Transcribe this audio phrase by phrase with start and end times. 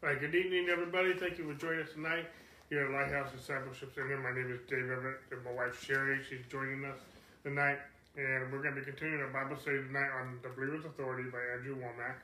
[0.00, 1.12] All right, good evening, everybody.
[1.14, 2.30] Thank you for joining us tonight
[2.70, 4.14] here at Lighthouse Discipleship Center.
[4.22, 6.22] My name is Dave Everett, and my wife Sherry.
[6.22, 7.02] She's joining us
[7.42, 7.82] tonight,
[8.14, 11.42] and we're going to be continuing our Bible study tonight on the Believer's Authority by
[11.50, 12.22] Andrew Wommack.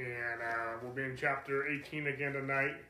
[0.00, 2.80] And uh, we'll be in chapter 18 again tonight.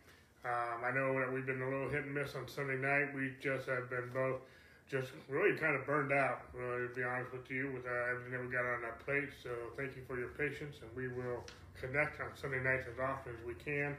[0.47, 3.11] Um, I know that we've been a little hit and miss on Sunday night.
[3.19, 4.39] We just have been both
[4.87, 8.31] just really kind of burned out, really, to be honest with you, with uh, everything
[8.31, 9.35] that we got on our plate.
[9.43, 11.43] So thank you for your patience, and we will
[11.81, 13.97] connect on Sunday nights as often as we can.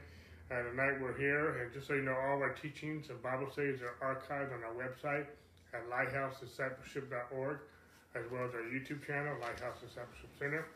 [0.50, 3.48] Uh, tonight we're here, and just so you know, all of our teachings and Bible
[3.50, 5.24] studies are archived on our website
[5.72, 7.58] at lighthousediscipleship.org,
[8.14, 10.66] as well as our YouTube channel, Lighthouse Discipleship Center.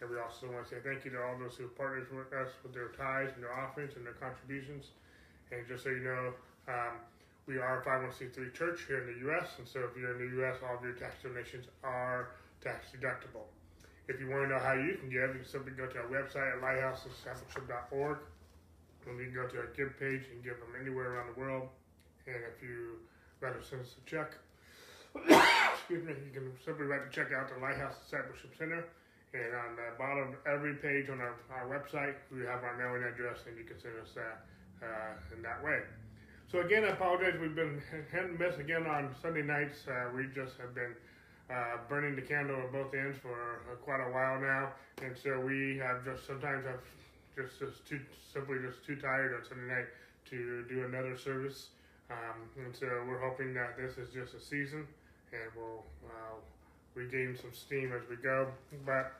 [0.00, 2.32] And we also want to say thank you to all those who have partnered with
[2.32, 4.90] us with their tithes and their offerings and their contributions.
[5.52, 6.32] And just so you know,
[6.66, 6.98] um,
[7.46, 10.42] we are a 501c3 church here in the U.S., and so if you're in the
[10.42, 13.46] U.S., all of your tax donations are tax deductible.
[14.08, 16.10] If you want to know how you can give, you can simply go to our
[16.10, 18.18] website at lighthousediscipleship.org,
[19.06, 21.68] and you can go to our give page and give them anywhere around the world.
[22.26, 22.98] And if you
[23.40, 24.34] rather send us a check,
[25.14, 28.86] excuse me, you can simply write the check out to Lighthouse Discipleship Center.
[29.32, 33.08] And on the bottom of every page on our, our website, we have our mailing
[33.08, 34.44] address, and you can send us that
[34.84, 35.80] uh, in that way.
[36.50, 37.32] So again, I apologize.
[37.40, 37.80] We've been
[38.12, 39.88] hit and miss again on Sunday nights.
[39.88, 40.92] Uh, we just have been
[41.52, 44.72] uh, burning the candle at both ends for uh, quite a while now,
[45.02, 46.80] and so we have just sometimes have
[47.36, 48.00] just just too
[48.32, 49.88] simply just too tired on Sunday night
[50.30, 51.68] to do another service.
[52.10, 54.86] Um, and so we're hoping that this is just a season,
[55.32, 56.36] and we'll uh,
[56.94, 58.48] regain some steam as we go.
[58.84, 59.12] But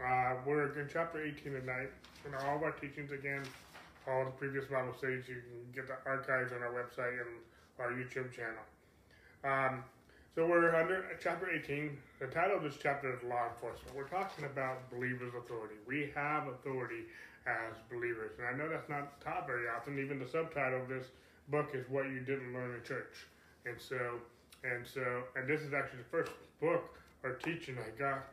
[0.00, 1.90] uh, we're in chapter 18 tonight,
[2.24, 3.42] and all of our teachings again,
[4.08, 7.40] all the previous Bible studies, you can get the archives on our website and
[7.78, 8.64] our YouTube channel.
[9.44, 9.84] Um,
[10.34, 11.96] so we're under chapter 18.
[12.18, 13.94] The title of this chapter is Law Enforcement.
[13.96, 15.76] We're talking about believers' authority.
[15.86, 17.04] We have authority
[17.46, 19.98] as believers, and I know that's not taught very often.
[19.98, 21.06] Even the subtitle of this
[21.48, 23.26] book is "What You Didn't Learn in Church,"
[23.66, 24.18] and so
[24.64, 28.24] and so and this is actually the first book or teaching I got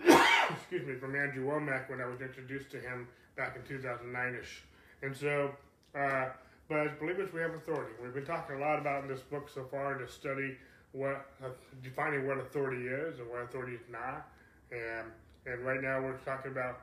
[0.50, 4.60] excuse me, from Andrew Wommack when I was introduced to him back in 2009ish.
[5.02, 5.52] And so,
[5.94, 6.28] uh,
[6.68, 7.92] but as believers, we have authority.
[8.02, 10.56] We've been talking a lot about in this book so far to study
[10.92, 11.48] what uh,
[11.82, 14.28] defining what authority is and what authority is not.
[14.70, 15.10] And
[15.46, 16.80] and right now we're talking about,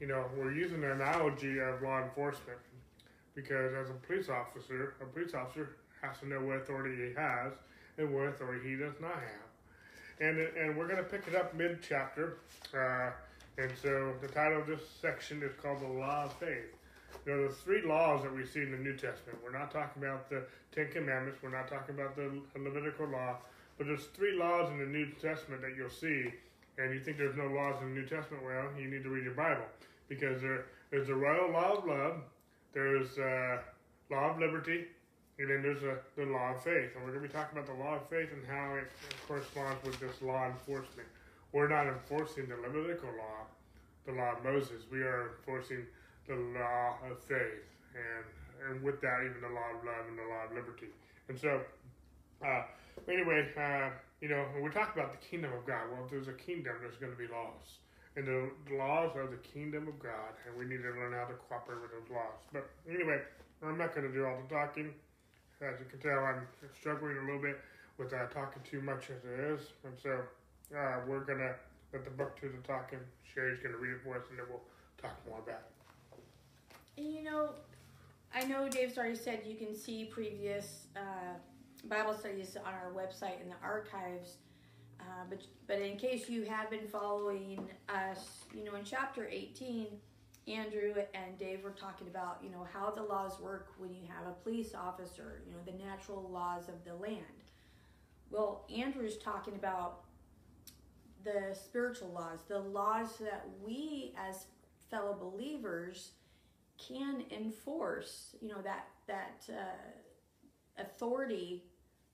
[0.00, 2.58] you know, we're using the analogy of law enforcement
[3.34, 7.52] because as a police officer, a police officer has to know what authority he has
[7.98, 9.50] and what authority he does not have
[10.20, 12.38] and and we're going to pick it up mid chapter.
[12.74, 13.10] Uh,
[13.58, 16.74] and so the title of this section is called the Law of Faith.
[17.26, 19.38] You know, the three laws that we see in the New Testament.
[19.44, 20.44] We're not talking about the
[20.74, 21.40] Ten Commandments.
[21.42, 23.36] We're not talking about the Levitical law.
[23.78, 26.32] But there's three laws in the New Testament that you'll see.
[26.78, 28.44] And you think there's no laws in the New Testament?
[28.44, 29.64] Well, you need to read your Bible
[30.08, 32.16] because there, there's the royal law of love.
[32.72, 33.58] There's uh,
[34.10, 34.84] law of liberty,
[35.38, 36.90] and then there's a, the law of faith.
[36.94, 38.90] And we're going to be talking about the law of faith and how it
[39.26, 41.08] corresponds with this law enforcement.
[41.52, 43.46] We're not enforcing the Levitical law,
[44.06, 44.82] the law of Moses.
[44.90, 45.86] We are enforcing
[46.30, 47.66] the law of faith.
[47.98, 48.24] And,
[48.62, 50.94] and with that, even the law of love and the law of liberty.
[51.26, 51.58] And so,
[52.46, 52.62] uh,
[53.10, 53.90] anyway, uh,
[54.22, 56.78] you know, when we talk about the kingdom of God, well, if there's a kingdom,
[56.78, 57.82] there's going to be laws.
[58.14, 61.34] And the laws are the kingdom of God, and we need to learn how to
[61.46, 62.38] cooperate with those laws.
[62.52, 63.22] But anyway,
[63.62, 64.94] I'm not going to do all the talking.
[65.62, 66.48] As you can tell, I'm
[66.78, 67.60] struggling a little bit
[67.98, 70.24] with uh, talking too much as it is, and so
[70.72, 71.52] uh, we're gonna
[71.92, 72.98] let the book do the talking.
[73.28, 74.64] Sherry's gonna read it for us, and then we'll
[74.96, 75.89] talk more about it.
[77.00, 77.50] And you know,
[78.34, 81.38] I know Dave's already said you can see previous uh,
[81.88, 84.36] Bible studies on our website in the archives.
[85.00, 89.86] Uh, but but in case you have been following us, you know, in chapter 18,
[90.46, 94.26] Andrew and Dave were talking about, you know, how the laws work when you have
[94.26, 97.24] a police officer, you know, the natural laws of the land.
[98.30, 100.02] Well, Andrew's talking about
[101.24, 104.44] the spiritual laws, the laws that we as
[104.90, 106.10] fellow believers
[106.88, 111.64] can enforce, you know, that that uh, authority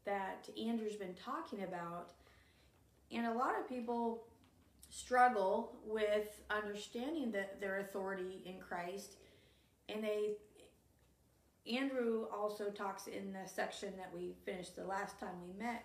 [0.05, 2.13] that Andrew's been talking about.
[3.13, 4.25] And a lot of people
[4.91, 9.17] struggle with understanding that their authority in Christ.
[9.89, 10.37] And they,
[11.71, 15.85] Andrew also talks in the section that we finished the last time we met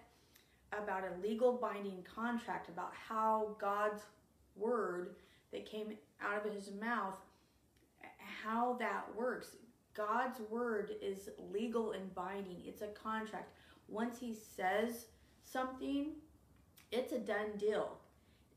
[0.71, 4.01] about a legal binding contract, about how God's
[4.55, 5.15] word
[5.51, 7.17] that came out of his mouth,
[8.43, 9.55] how that works.
[9.93, 13.53] God's word is legal and binding, it's a contract.
[13.87, 15.07] Once he says
[15.43, 16.11] something,
[16.91, 17.97] it's a done deal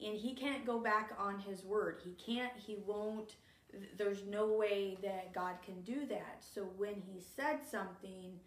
[0.05, 2.01] and he can't go back on his word.
[2.05, 3.37] He can't, he won't
[3.97, 6.39] there's no way that God can do that.
[6.41, 8.39] So when He said something,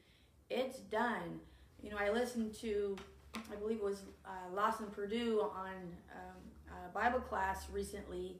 [0.49, 1.39] it's done.
[1.81, 2.95] You know, I listened to,
[3.35, 5.73] I believe it was uh, Lawson Perdue on
[6.11, 8.37] um, Bible class recently,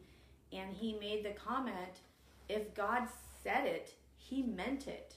[0.51, 2.01] and he made the comment,
[2.49, 3.03] if God
[3.43, 5.15] said it, He meant it.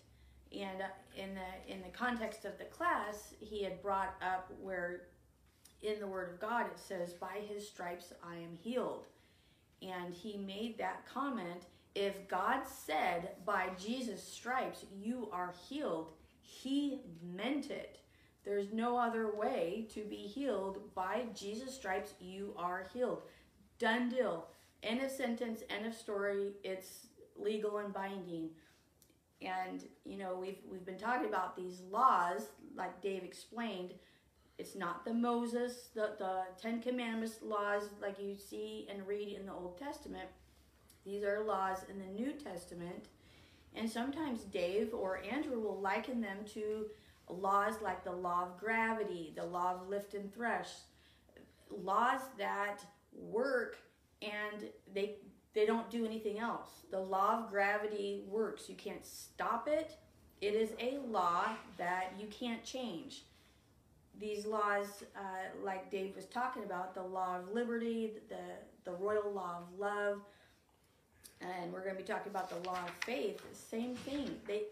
[0.52, 0.86] And uh,
[1.16, 5.02] in the in the context of the class, he had brought up where
[5.82, 9.06] in the Word of God it says, "By His stripes I am healed,"
[9.80, 11.66] and he made that comment.
[11.94, 18.00] If God said, "By Jesus' stripes you are healed," He meant it.
[18.44, 20.94] There's no other way to be healed.
[20.94, 23.22] By Jesus' stripes you are healed.
[23.78, 24.48] Done deal.
[24.82, 25.62] End of sentence.
[25.70, 26.52] End of story.
[26.64, 27.06] It's
[27.42, 28.50] legal and binding.
[29.42, 33.94] And you know we've we've been talking about these laws like dave explained
[34.58, 39.46] it's not the moses the, the ten commandments laws like you see and read in
[39.46, 40.28] the old testament.
[41.06, 43.06] These are laws in the new testament.
[43.74, 46.86] And sometimes dave or andrew will liken them to
[47.28, 50.82] laws like the law of gravity the law of lift and thrust
[51.70, 52.84] laws that
[53.14, 53.78] work
[54.22, 55.16] and they
[55.54, 56.70] they don't do anything else.
[56.90, 58.68] The law of gravity works.
[58.68, 59.96] You can't stop it.
[60.40, 63.24] It is a law that you can't change.
[64.18, 69.30] These laws, uh, like Dave was talking about, the law of liberty, the, the royal
[69.32, 70.20] law of love,
[71.40, 73.40] and we're going to be talking about the law of faith.
[73.52, 74.36] Same thing.
[74.46, 74.64] They,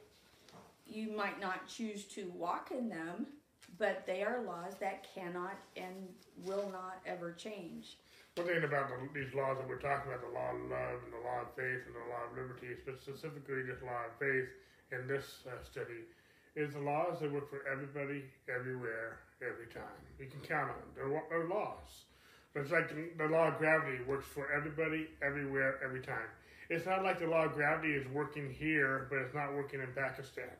[0.87, 3.27] you might not choose to walk in them,
[3.79, 5.95] but they are laws that cannot and
[6.45, 7.97] will not ever change.
[8.39, 11.11] One thing about the, these laws that we're talking about, the law of love and
[11.11, 14.47] the law of faith and the law of liberty, specifically this law of faith
[14.95, 16.07] in this uh, study,
[16.55, 19.99] is the laws that work for everybody, everywhere, every time.
[20.23, 20.91] You can count on them.
[20.95, 22.07] They're, they're laws.
[22.55, 26.31] It's like the, the law of gravity works for everybody, everywhere, every time.
[26.71, 29.91] It's not like the law of gravity is working here, but it's not working in
[29.99, 30.55] Pakistan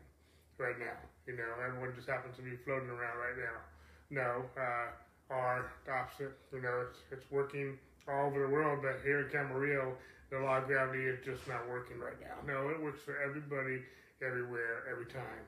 [0.59, 0.99] right now.
[1.31, 3.63] You know, everyone just happens to be floating around right now.
[4.11, 4.91] No, uh,
[5.31, 6.33] are the opposite.
[6.53, 7.79] You know, it's, it's working
[8.09, 9.93] all over the world, but here in Camarillo,
[10.31, 12.37] the law of gravity is just not working right now.
[12.47, 13.83] No, it works for everybody,
[14.23, 15.45] everywhere, every time.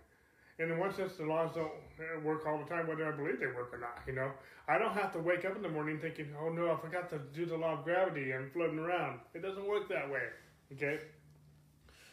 [0.59, 3.41] And in one sense, the laws don't uh, work all the time, whether I believe
[3.41, 4.01] they work or not.
[4.07, 4.31] You know,
[4.69, 7.19] I don't have to wake up in the morning thinking, "Oh no, I forgot to
[7.33, 8.35] do the law of gravity.
[8.35, 10.29] I'm floating around." It doesn't work that way.
[10.75, 11.01] Okay.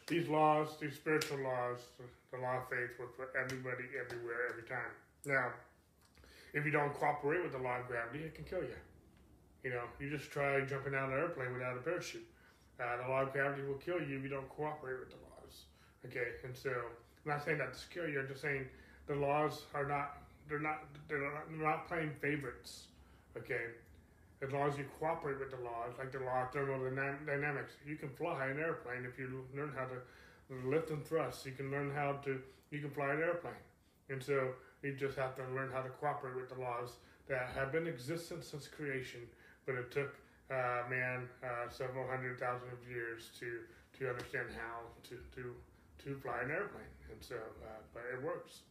[0.07, 1.79] These laws, these spiritual laws,
[2.31, 4.95] the law of faith, work for everybody, everywhere, every time.
[5.25, 5.51] Now,
[6.57, 8.75] if you don't cooperate with the law of gravity, it can kill you.
[9.63, 12.25] You know, you just try jumping out of an airplane without a parachute.
[12.79, 15.65] Uh, the law of gravity will kill you if you don't cooperate with the laws.
[16.05, 18.19] Okay, and so I'm not saying that to scare you.
[18.19, 18.65] I'm just saying
[19.07, 20.17] the laws are not
[20.47, 22.87] they're not they're not, they're not playing favorites.
[23.35, 23.65] Okay,
[24.41, 28.09] as long as you cooperate with the laws, like the law of thermodynamics, you can
[28.09, 31.45] fly an airplane if you learn how to lift and thrust.
[31.45, 32.39] You can learn how to
[32.71, 33.53] you can fly an airplane,
[34.09, 34.53] and so
[34.83, 36.97] you just have to learn how to cooperate with the laws
[37.27, 39.21] that have been existent since creation,
[39.65, 40.15] but it took
[40.49, 43.59] uh, man uh, several hundred thousand of years to
[43.99, 45.53] to understand how to to
[46.03, 48.61] to fly an airplane, and so uh, but it works.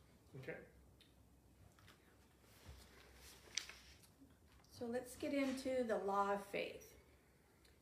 [0.43, 0.59] Okay.
[4.79, 6.97] So let's get into the law of faith.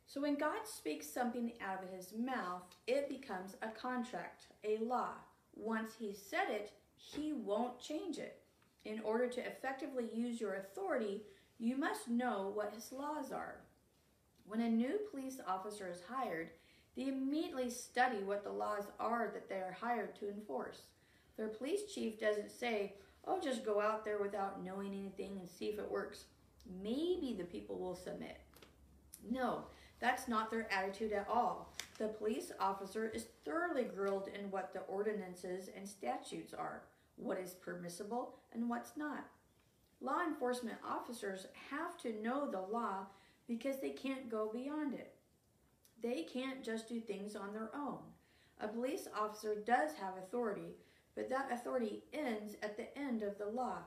[0.07, 5.15] So when God speaks something out of his mouth, it becomes a contract, a law.
[5.57, 6.71] Once he said it,
[7.13, 8.41] he won't change it.
[8.85, 11.23] In order to effectively use your authority,
[11.59, 13.57] you must know what his laws are.
[14.47, 16.51] When a new police officer is hired,
[16.97, 20.83] they immediately study what the laws are that they are hired to enforce.
[21.37, 22.95] Their police chief doesn't say,
[23.27, 26.25] oh, just go out there without knowing anything and see if it works.
[26.83, 28.39] Maybe the people will submit.
[29.29, 29.65] No,
[29.99, 31.73] that's not their attitude at all.
[31.99, 36.83] The police officer is thoroughly grilled in what the ordinances and statutes are
[37.17, 39.27] what is permissible and what's not.
[40.01, 43.07] Law enforcement officers have to know the law
[43.47, 45.15] because they can't go beyond it.
[46.03, 47.99] They can't just do things on their own.
[48.61, 50.77] A police officer does have authority,
[51.15, 53.79] but that authority ends at the end of the law.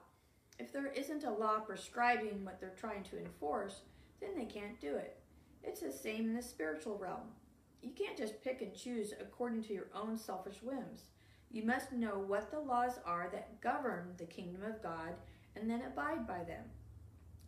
[0.60, 3.82] If there isn't a law prescribing what they're trying to enforce,
[4.20, 5.20] then they can't do it.
[5.64, 7.34] It's the same in the spiritual realm.
[7.82, 11.04] You can't just pick and choose according to your own selfish whims.
[11.52, 15.16] You must know what the laws are that govern the kingdom of God
[15.56, 16.64] and then abide by them.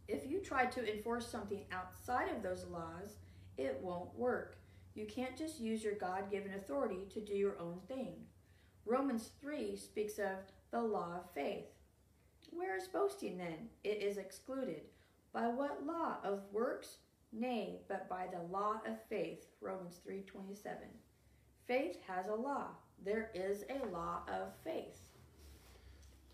[0.07, 3.17] If you try to enforce something outside of those laws,
[3.57, 4.57] it won't work.
[4.95, 8.13] You can't just use your God given authority to do your own thing.
[8.85, 10.37] Romans 3 speaks of
[10.71, 11.65] the law of faith.
[12.51, 13.69] Where is boasting then?
[13.83, 14.81] It is excluded.
[15.31, 16.17] By what law?
[16.23, 16.97] Of works?
[17.31, 19.45] Nay, but by the law of faith.
[19.61, 20.89] Romans 3:27.
[21.67, 22.69] Faith has a law.
[23.05, 25.09] There is a law of faith.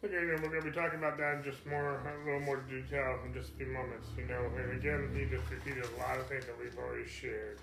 [0.03, 2.61] Okay, and we're going to be talking about that in just more, a little more
[2.69, 4.09] detail in just a few moments.
[4.17, 7.57] You know, and again, he just repeated a lot of things that we've already shared.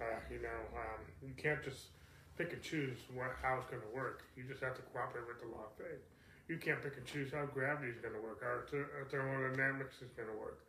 [0.00, 1.96] Uh, you know, um, you can't just
[2.36, 4.24] pick and choose what how it's going to work.
[4.36, 6.04] You just have to cooperate with the law of faith.
[6.48, 8.60] You can't pick and choose how gravity is going to work, how
[9.08, 10.60] thermodynamics is going to work.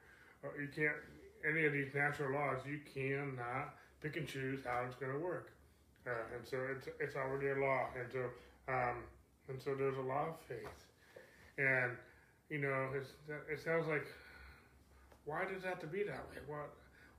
[0.43, 0.95] Uh, you can't
[1.43, 2.63] any of these natural laws.
[2.63, 5.51] You cannot pick and choose how it's going to work.
[6.07, 8.23] Uh, and so it's it's already a law, and so
[8.71, 9.03] um,
[9.49, 10.85] and so there's a law of faith,
[11.57, 11.91] and
[12.49, 13.11] you know it's,
[13.51, 14.05] it sounds like
[15.25, 16.37] why does that have to be that way?
[16.47, 16.71] What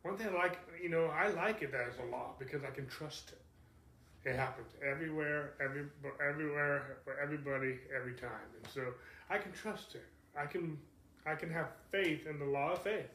[0.03, 2.87] one thing I like, you know, I like it as a law because I can
[2.87, 4.29] trust it.
[4.29, 5.85] It happens everywhere, every
[6.27, 8.95] everywhere for everybody, every time, and so
[9.31, 10.05] I can trust it.
[10.37, 10.79] I can
[11.27, 13.11] I can have faith in the law of faith,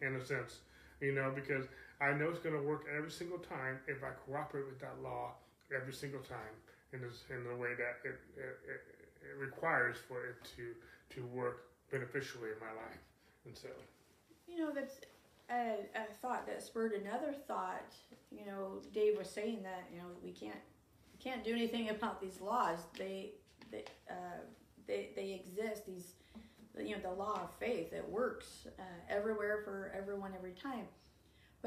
[0.00, 0.60] in a sense,
[1.00, 1.66] you know, because
[2.00, 5.32] I know it's going to work every single time if I cooperate with that law
[5.74, 6.54] every single time
[6.92, 8.80] in, this, in the way that it, it, it,
[9.38, 10.74] requires for it to,
[11.14, 13.00] to work beneficially in my life.
[13.44, 13.68] And so,
[14.46, 15.00] You know, that's
[15.50, 17.92] a, a thought that spurred another thought.
[18.30, 20.58] You know, Dave was saying that you know we can't
[21.12, 22.78] we can't do anything about these laws.
[22.98, 23.32] They
[23.70, 24.40] they uh,
[24.86, 25.86] they, they exist.
[25.86, 26.14] These
[26.78, 30.86] you know the law of faith it works uh, everywhere for everyone every time.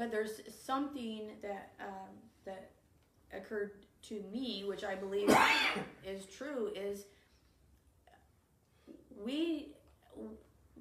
[0.00, 2.08] But there's something that um,
[2.46, 2.70] that
[3.34, 3.72] occurred
[4.04, 5.28] to me, which I believe
[6.06, 7.04] is true, is
[9.22, 9.74] we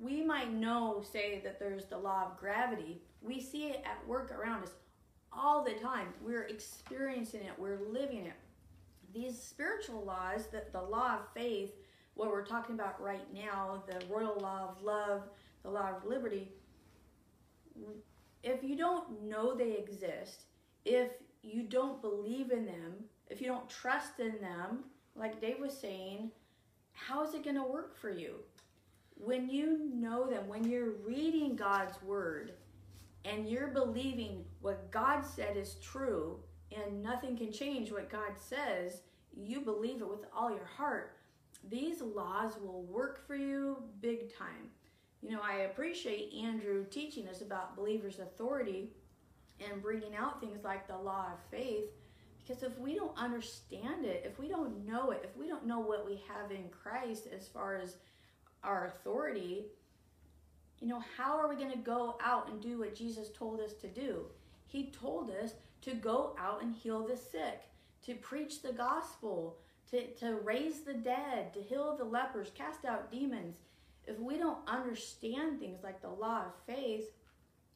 [0.01, 3.01] we might know, say that there's the law of gravity.
[3.21, 4.71] We see it at work around us
[5.33, 6.13] all the time.
[6.21, 7.51] We're experiencing it.
[7.57, 8.39] We're living it.
[9.13, 11.73] These spiritual laws, that the law of faith,
[12.13, 15.23] what we're talking about right now, the royal law of love,
[15.63, 16.53] the law of liberty,
[18.43, 20.45] if you don't know they exist,
[20.85, 22.93] if you don't believe in them,
[23.29, 26.31] if you don't trust in them, like Dave was saying,
[26.93, 28.35] how is it going to work for you?
[29.15, 32.53] When you know them, when you're reading God's word
[33.25, 36.39] and you're believing what God said is true
[36.75, 39.01] and nothing can change what God says,
[39.35, 41.17] you believe it with all your heart.
[41.69, 44.69] These laws will work for you big time.
[45.21, 48.89] You know, I appreciate Andrew teaching us about believers' authority
[49.59, 51.89] and bringing out things like the law of faith
[52.49, 55.79] because if we don't understand it, if we don't know it, if we don't know
[55.79, 57.97] what we have in Christ as far as
[58.63, 59.65] our authority,
[60.79, 63.73] you know, how are we going to go out and do what Jesus told us
[63.73, 64.25] to do?
[64.65, 67.61] He told us to go out and heal the sick,
[68.07, 69.57] to preach the gospel,
[69.91, 73.57] to, to raise the dead, to heal the lepers, cast out demons
[74.09, 77.11] if we don't understand things like the law of faith,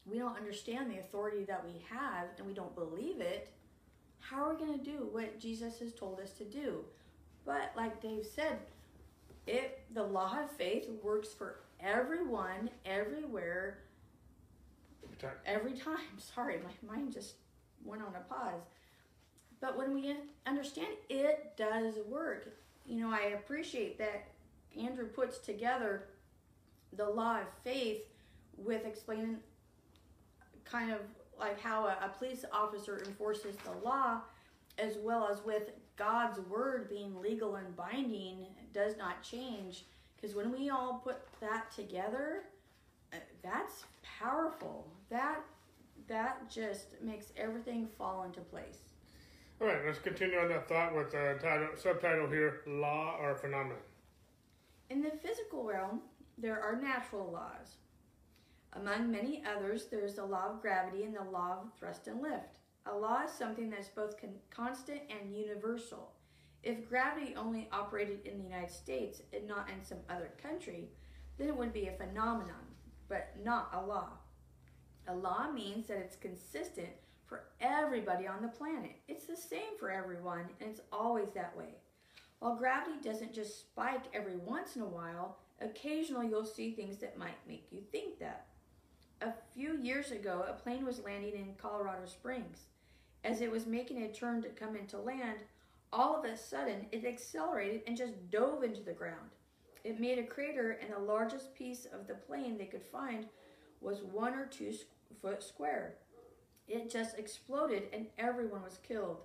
[0.06, 3.50] we don't understand the authority that we have and we don't believe it,
[4.20, 6.84] how are we going to do what Jesus has told us to do?
[7.46, 8.60] But like Dave said,
[9.46, 13.80] it the law of faith works for everyone, everywhere,
[15.04, 15.38] every time.
[15.46, 16.08] every time.
[16.18, 17.36] Sorry, my mind just
[17.86, 18.62] went on a pause.
[19.62, 20.16] But when we
[20.48, 24.26] understand it does work, you know, I appreciate that
[24.78, 26.06] Andrew puts together
[26.98, 28.02] the law of faith
[28.58, 29.38] with explaining
[30.66, 31.00] kind of
[31.40, 34.22] like how a, a, police officer enforces the law
[34.78, 39.86] as well as with God's word being legal and binding does not change.
[40.16, 42.44] Because when we all put that together
[43.14, 43.84] uh, that's
[44.20, 44.88] powerful.
[45.10, 45.42] That
[46.08, 48.80] that just makes everything fall into place.
[49.62, 53.78] All right let's continue on that thought with the title, subtitle here law or phenomenon.
[54.90, 56.02] In the physical realm
[56.38, 57.78] there are natural laws.
[58.74, 62.22] Among many others, there is the law of gravity and the law of thrust and
[62.22, 62.58] lift.
[62.86, 66.12] A law is something that's both con- constant and universal.
[66.64, 70.90] If gravity only operated in the United States and not in some other country,
[71.38, 72.66] then it would be a phenomenon,
[73.08, 74.10] but not a law.
[75.08, 76.90] A law means that it's consistent
[77.26, 78.96] for everybody on the planet.
[79.08, 81.76] It's the same for everyone, and it's always that way.
[82.40, 87.18] While gravity doesn't just spike every once in a while, Occasionally, you'll see things that
[87.18, 88.48] might make you think that.
[89.22, 92.66] A few years ago, a plane was landing in Colorado Springs.
[93.24, 95.40] As it was making a turn to come into land,
[95.94, 99.30] all of a sudden it accelerated and just dove into the ground.
[99.86, 103.28] It made a crater, and the largest piece of the plane they could find
[103.80, 104.74] was one or two
[105.22, 105.96] foot square.
[106.68, 109.22] It just exploded, and everyone was killed.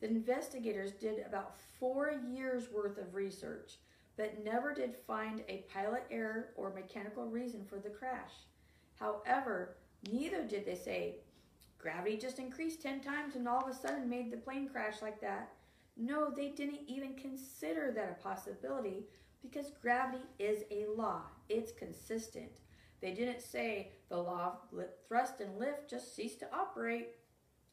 [0.00, 3.78] The investigators did about four years worth of research
[4.16, 8.32] but never did find a pilot error or mechanical reason for the crash.
[8.98, 9.76] However,
[10.10, 11.16] Neither did they say,
[11.78, 15.20] gravity just increased 10 times and all of a sudden made the plane crash like
[15.20, 15.52] that.
[15.96, 19.06] No, they didn't even consider that a possibility
[19.42, 22.60] because gravity is a law, it's consistent.
[23.00, 27.08] They didn't say the law of thrust and lift just ceased to operate.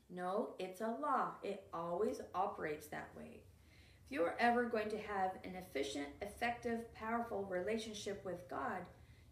[0.09, 1.31] No, it's a law.
[1.41, 3.39] It always operates that way.
[4.11, 8.79] If you are ever going to have an efficient, effective, powerful relationship with God,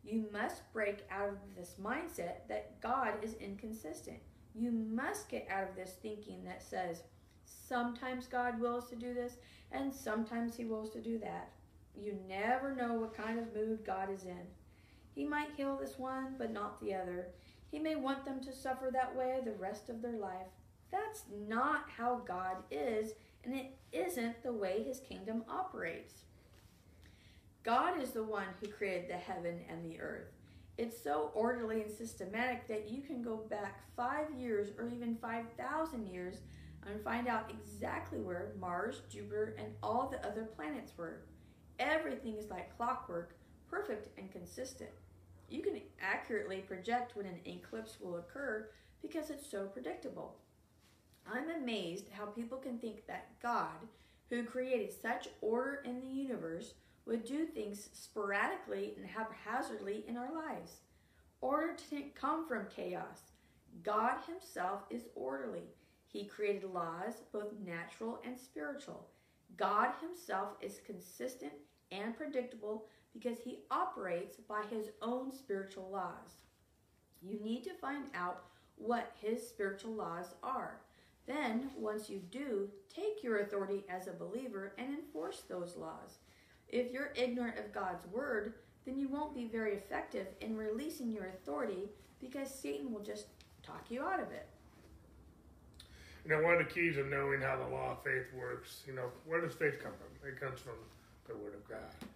[0.06, 4.20] you must break out of this mindset that God is inconsistent.
[4.56, 7.04] You must get out of this thinking that says,
[7.44, 9.36] sometimes God wills to do this
[9.74, 11.50] and sometimes He wills to do that.
[11.94, 14.48] You never know what kind of mood God is in.
[15.14, 17.28] He might heal this one, but not the other.
[17.70, 20.48] He may want them to suffer that way the rest of their life.
[20.90, 23.12] That's not how God is,
[23.44, 26.14] and it isn't the way his kingdom operates.
[27.64, 30.32] God is the one who created the heaven and the earth.
[30.78, 36.08] It's so orderly and systematic that you can go back five years or even 5,000
[36.08, 36.38] years
[36.88, 41.22] and find out exactly where Mars, Jupiter, and all the other planets were.
[41.80, 43.36] Everything is like clockwork,
[43.70, 44.90] perfect and consistent.
[45.50, 48.70] You can accurately project when an eclipse will occur
[49.02, 50.38] because it's so predictable.
[51.32, 53.88] I'm amazed how people can think that God,
[54.30, 56.74] who created such order in the universe,
[57.06, 60.78] would do things sporadically and haphazardly in our lives.
[61.42, 63.32] Order didn't come from chaos.
[63.84, 65.64] God Himself is orderly.
[66.08, 69.08] He created laws, both natural and spiritual.
[69.58, 71.54] God Himself is consistent
[71.92, 76.44] and predictable because He operates by His own spiritual laws.
[77.22, 78.44] You need to find out
[78.76, 80.80] what His spiritual laws are.
[81.30, 86.18] Then, once you do, take your authority as a believer and enforce those laws.
[86.68, 91.28] If you're ignorant of God's word, then you won't be very effective in releasing your
[91.28, 93.28] authority because Satan will just
[93.62, 94.48] talk you out of it.
[96.26, 98.94] You know, one of the keys of knowing how the law of faith works, you
[98.94, 100.28] know, where does faith come from?
[100.28, 100.78] It comes from
[101.28, 102.10] the Word of God.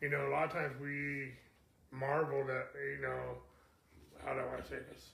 [0.00, 1.32] You know, a lot of times we
[1.90, 3.36] marvel that, you know,
[4.24, 5.10] how do I say this?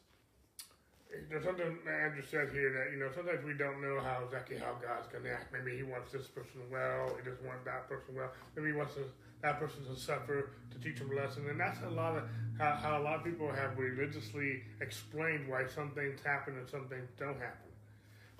[1.29, 4.79] There's something Andrew said here that you know sometimes we don't know how exactly how
[4.79, 5.53] God's to act.
[5.53, 8.31] Maybe He wants this person well, He doesn't want that person well.
[8.55, 9.05] Maybe He wants to,
[9.43, 12.25] that person to suffer to teach them a lesson, and that's a lot of
[12.59, 16.87] how, how a lot of people have religiously explained why some things happen and some
[16.89, 17.71] things don't happen.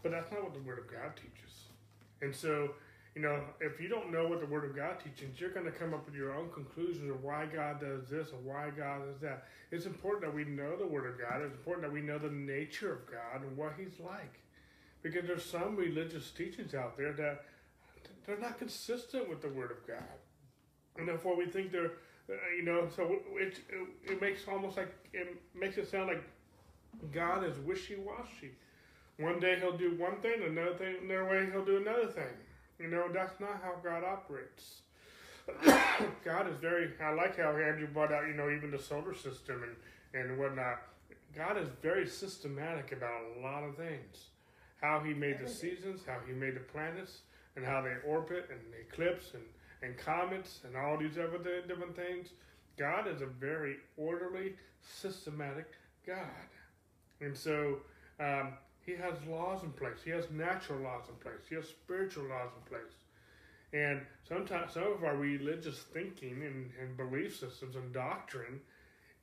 [0.03, 1.71] But that's not what the Word of God teaches,
[2.23, 2.75] and so
[3.21, 5.73] you know, if you don't know what the Word of God teaches, you're going to
[5.73, 9.21] come up with your own conclusions of why God does this or why God does
[9.21, 9.45] that.
[9.71, 11.43] It's important that we know the Word of God.
[11.43, 14.41] It's important that we know the nature of God and what He's like.
[15.03, 17.45] Because there's some religious teachings out there that
[18.27, 20.17] they're not consistent with the Word of God.
[20.97, 21.93] And therefore we think they're,
[22.31, 23.59] uh, you know, so it,
[24.03, 26.25] it, makes almost like, it makes it sound like
[27.13, 28.53] God is wishy-washy.
[29.19, 32.33] One day he'll do one thing, another thing, another way he'll do another thing.
[32.81, 34.81] You know, that's not how God operates.
[36.25, 39.63] God is very, I like how Andrew brought out, you know, even the solar system
[39.65, 40.83] and, and whatnot.
[41.37, 44.31] God is very systematic about a lot of things.
[44.81, 47.21] How he made the seasons, how he made the planets,
[47.55, 49.43] and how they orbit and eclipse and,
[49.83, 51.39] and comets and all these other
[51.69, 52.29] different things.
[52.79, 55.67] God is a very orderly, systematic
[56.07, 56.49] God.
[57.21, 57.77] And so
[58.19, 58.55] um,
[58.91, 59.99] he has laws in place.
[60.05, 61.47] He has natural laws in place.
[61.49, 62.93] He has spiritual laws in place.
[63.73, 68.61] And sometimes some of our religious thinking and, and belief systems and doctrine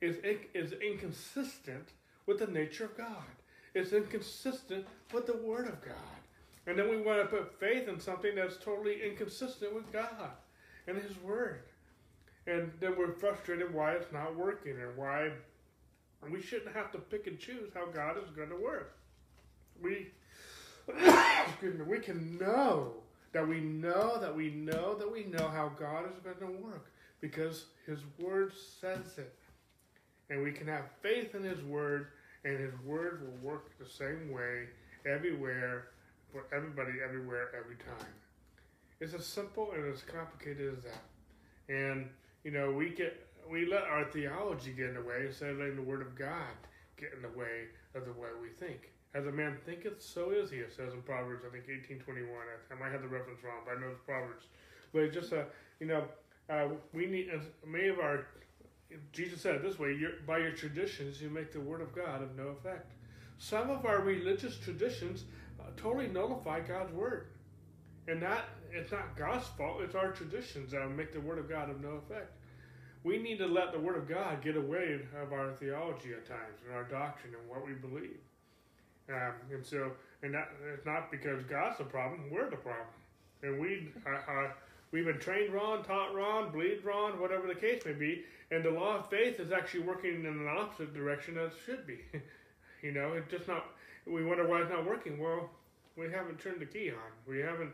[0.00, 0.16] is,
[0.54, 1.90] is inconsistent
[2.26, 3.24] with the nature of God.
[3.74, 5.94] It's inconsistent with the Word of God.
[6.66, 10.30] And then we want to put faith in something that's totally inconsistent with God
[10.86, 11.64] and His Word.
[12.46, 15.30] And then we're frustrated why it's not working and why
[16.30, 18.97] we shouldn't have to pick and choose how God is going to work
[19.82, 20.08] we
[21.48, 22.94] excuse me, we can know
[23.32, 26.90] that we know that we know that we know how God is going to work
[27.20, 29.34] because His Word says it.
[30.30, 32.08] And we can have faith in His Word,
[32.44, 34.68] and His Word will work the same way
[35.06, 35.88] everywhere
[36.32, 38.12] for everybody, everywhere, every time.
[39.00, 41.72] It's as simple and as complicated as that.
[41.72, 42.08] And,
[42.44, 45.76] you know, we get we let our theology get in the way instead of letting
[45.76, 46.52] the Word of God
[46.98, 48.90] get in the way of the way we think.
[49.14, 50.58] As a man thinketh, so is he.
[50.58, 52.44] It says in Proverbs, I think eighteen twenty one.
[52.46, 54.44] I, I might have the reference wrong, but I know it's Proverbs.
[54.92, 55.46] But it's just a,
[55.80, 56.04] you know,
[56.50, 58.26] uh, we need as many of our.
[59.12, 62.48] Jesus said this way: by your traditions, you make the word of God of no
[62.48, 62.92] effect.
[63.38, 65.24] Some of our religious traditions
[65.60, 67.28] uh, totally nullify God's word,
[68.08, 69.80] and that it's not God's fault.
[69.80, 72.32] It's our traditions that make the word of God of no effect.
[73.04, 76.60] we need to let the Word of God get away of our theology at times
[76.66, 78.18] and our doctrine and what we believe.
[79.10, 79.92] Um, and so,
[80.22, 82.86] and that it's not because God's the problem; we're the problem.
[83.42, 84.50] And we, uh, uh,
[84.90, 88.24] we've been trained wrong, taught wrong, believed wrong, whatever the case may be.
[88.50, 91.86] And the law of faith is actually working in an opposite direction as it should
[91.86, 91.98] be.
[92.82, 93.66] you know, it's just not.
[94.06, 95.18] We wonder why it's not working.
[95.18, 95.50] Well,
[95.96, 97.10] we haven't turned the key on.
[97.26, 97.72] We haven't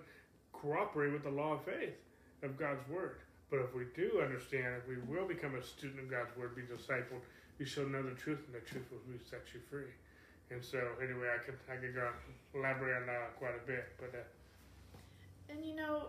[0.52, 1.94] cooperated with the law of faith
[2.42, 3.20] of God's word.
[3.50, 6.62] But if we do understand, if we will become a student of God's word, be
[6.62, 7.22] discipled,
[7.58, 9.92] you shall know the truth, and the truth will set you free.
[10.54, 12.08] And so, anyway, I could I could go
[12.54, 14.14] elaborate on that quite a bit, but.
[14.14, 14.22] Uh,
[15.50, 16.08] and you know,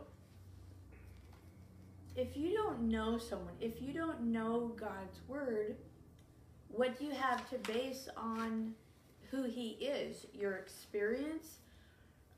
[2.15, 5.75] if you don't know someone, if you don't know God's word,
[6.69, 8.75] what do you have to base on
[9.35, 11.57] who He is, your experience.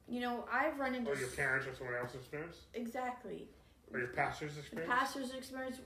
[0.07, 1.11] You know, I've run into.
[1.11, 2.57] Or your parents or someone else's experience.
[2.73, 3.47] Exactly.
[3.91, 4.89] Or your pastor's experience.
[4.89, 5.79] The pastor's experience.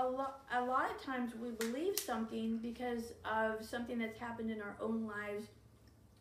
[0.00, 4.62] A lot, a lot of times we believe something because of something that's happened in
[4.62, 5.46] our own lives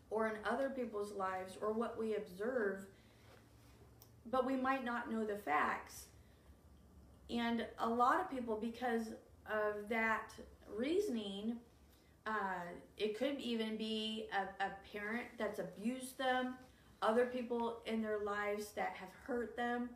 [0.09, 2.85] or in other people's lives or what we observe
[4.31, 6.05] but we might not know the facts.
[7.29, 9.09] And a lot of people, because
[9.49, 10.31] of that
[10.75, 11.57] reasoning,
[12.25, 12.65] uh,
[12.97, 16.55] it could even be a, a parent that's abused them,
[17.01, 19.89] other people in their lives that have hurt them.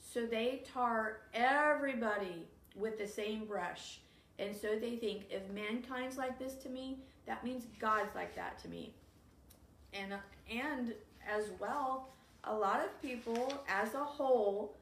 [0.00, 2.46] So they tar everybody
[2.78, 4.00] with the same brush.
[4.38, 8.58] And so they think if mankind's like this to me, that means God's like that
[8.62, 8.94] to me.
[9.92, 10.14] And
[10.50, 10.94] and
[11.28, 12.10] as well,
[12.44, 14.76] a lot of people as a whole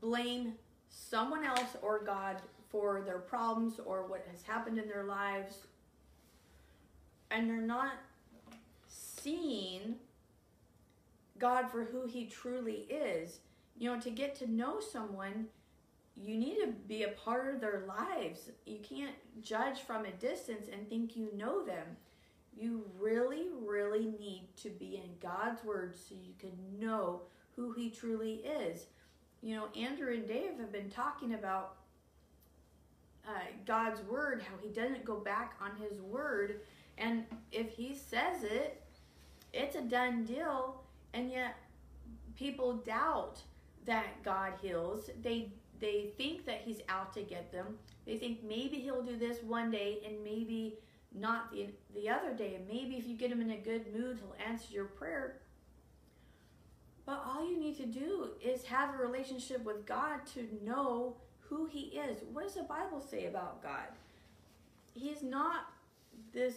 [0.00, 0.54] blame
[0.88, 2.36] someone else or God
[2.70, 5.58] for their problems or what has happened in their lives.
[7.30, 7.92] And they're not
[8.88, 9.96] seeing
[11.38, 13.40] God for who He truly is.
[13.78, 15.46] You know, to get to know someone,
[16.20, 18.50] you need to be a part of their lives.
[18.66, 21.86] You can't judge from a distance and think you know them.
[22.56, 27.22] You really, really need to be in God's Word so you can know
[27.54, 28.86] who He truly is.
[29.42, 31.76] You know, Andrew and Dave have been talking about
[33.26, 33.30] uh,
[33.64, 36.60] God's Word, how He doesn't go back on His Word.
[36.96, 38.82] And if He says it,
[39.52, 40.82] it's a done deal.
[41.14, 41.54] And yet,
[42.36, 43.40] people doubt
[43.86, 45.10] that God heals.
[45.22, 47.78] They they think that He's out to get them.
[48.06, 50.78] They think maybe He'll do this one day, and maybe
[51.14, 52.58] not the, the other day.
[52.68, 55.36] Maybe if you get him in a good mood, he'll answer your prayer.
[57.06, 61.66] But all you need to do is have a relationship with God to know who
[61.66, 62.18] he is.
[62.32, 63.88] What does the Bible say about God?
[64.92, 65.70] He's not
[66.34, 66.54] this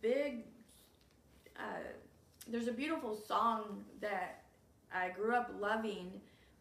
[0.00, 0.44] big.
[1.56, 1.84] Uh,
[2.48, 4.42] there's a beautiful song that
[4.92, 6.10] I grew up loving,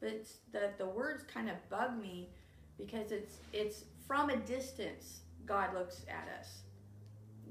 [0.01, 2.29] it's, the the words kind of bug me
[2.77, 5.21] because it's it's from a distance.
[5.45, 6.61] God looks at us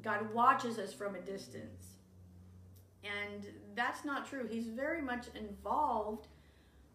[0.03, 1.87] God watches us from a distance.
[3.05, 4.47] And that's not true.
[4.49, 6.29] He's very much involved,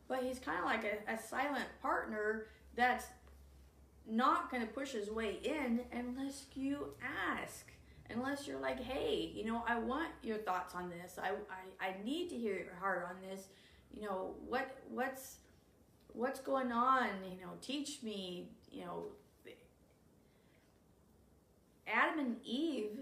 [0.07, 3.05] but he's kind of like a, a silent partner that's
[4.07, 6.93] not going to push his way in unless you
[7.31, 7.71] ask.
[8.11, 11.17] Unless you're like, hey, you know, I want your thoughts on this.
[11.17, 13.47] I, I, I need to hear your heart on this.
[13.91, 15.37] You know, what what's
[16.15, 17.07] what's going on?
[17.23, 19.05] You know, teach me, you know,
[21.87, 22.99] Adam and Eve,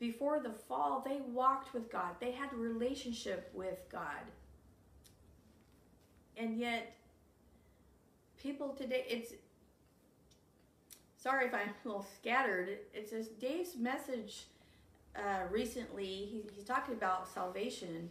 [0.00, 2.16] before the fall, they walked with God.
[2.20, 4.22] They had a relationship with God.
[6.36, 6.96] And yet,
[8.42, 9.34] people today, it's
[11.16, 12.68] sorry if I'm a little scattered.
[12.92, 14.46] It says Dave's message
[15.14, 18.08] uh, recently, he, he's talking about salvation,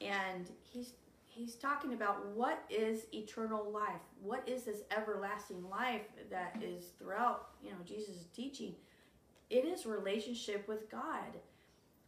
[0.00, 0.92] and he's
[1.38, 7.50] he's talking about what is eternal life what is this everlasting life that is throughout
[7.62, 8.74] you know jesus' teaching.
[9.50, 11.38] It is relationship with god.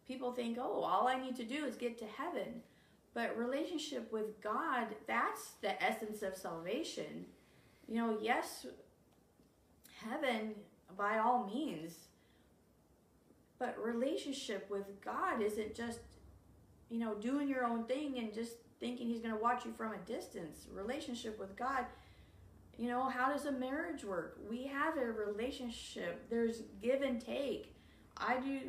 [0.07, 2.63] People think oh all i need to do is get to heaven.
[3.15, 7.27] But relationship with god that's the essence of salvation.
[7.87, 8.67] You know yes
[10.05, 10.55] heaven
[10.99, 11.95] by all means.
[13.61, 16.01] But relationship with god isn't just
[16.89, 19.93] you know doing your own thing and just thinking he's going to watch you from
[19.93, 20.67] a distance.
[20.73, 21.85] Relationship with God,
[22.79, 24.39] you know, how does a marriage work?
[24.49, 27.75] We have a relationship, there's give and take.
[28.17, 28.61] I do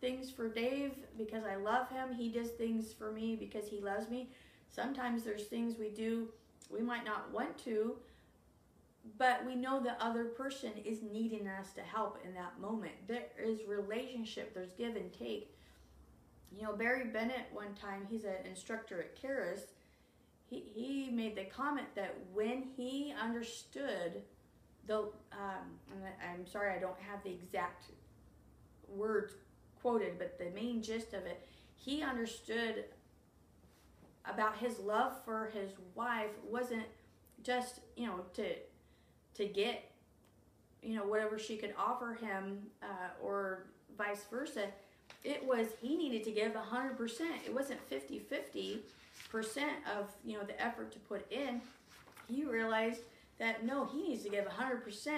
[0.00, 4.08] things for Dave because I love him, he does things for me because he loves
[4.08, 4.28] me.
[4.70, 6.28] Sometimes there's things we do
[6.72, 7.96] we might not want to,
[9.18, 12.92] but we know the other person is needing us to help in that moment.
[13.06, 15.51] There is relationship, there's give and take.
[16.56, 19.62] You know, Barry Bennett, one time, he's an instructor at Charis.
[20.48, 24.22] he, he made the comment that when he understood
[24.86, 24.98] the
[25.32, 25.78] um,
[26.30, 27.86] I'm sorry I don't have the exact
[28.88, 29.34] words
[29.80, 32.84] quoted, but the main gist of it, he understood
[34.24, 36.84] about his love for his wife wasn't
[37.42, 38.54] just you know to
[39.34, 39.90] to get
[40.82, 43.66] you know whatever she could offer him uh, or
[43.98, 44.68] vice versa
[45.24, 48.82] it was he needed to give 100% it wasn't 50 50
[49.30, 51.60] percent of you know the effort to put in.
[52.28, 53.00] He realized
[53.38, 55.10] that no he needs to give 100%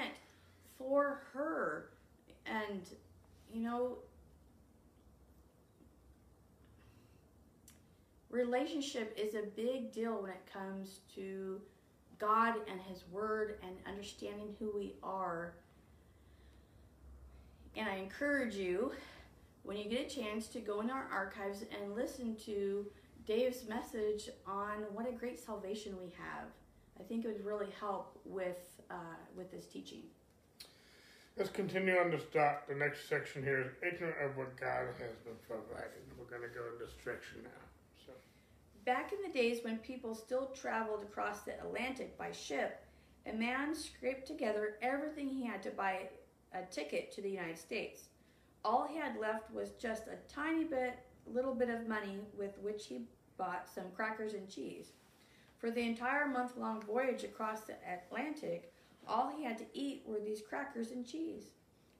[0.78, 1.90] for her.
[2.46, 2.82] And
[3.52, 3.98] you know
[8.30, 11.60] relationship is a big deal when it comes to
[12.18, 15.52] God and His Word and understanding who we are.
[17.76, 18.92] And I encourage you,
[19.64, 22.86] when you get a chance, to go in our archives and listen to
[23.26, 26.48] Dave's message on what a great salvation we have.
[27.00, 30.02] I think it would really help with uh, with this teaching.
[31.36, 32.68] Let's continue on this dot.
[32.68, 35.90] The next section here is ignorant of what God has been provided.
[36.16, 37.50] We're going to go in this direction now.
[38.06, 38.12] So.
[38.84, 42.84] Back in the days when people still traveled across the Atlantic by ship,
[43.26, 46.08] a man scraped together everything he had to buy
[46.52, 48.10] a ticket to the United States.
[48.64, 52.86] All he had left was just a tiny bit, little bit of money with which
[52.86, 54.92] he bought some crackers and cheese.
[55.58, 58.72] For the entire month long voyage across the Atlantic,
[59.06, 61.50] all he had to eat were these crackers and cheese.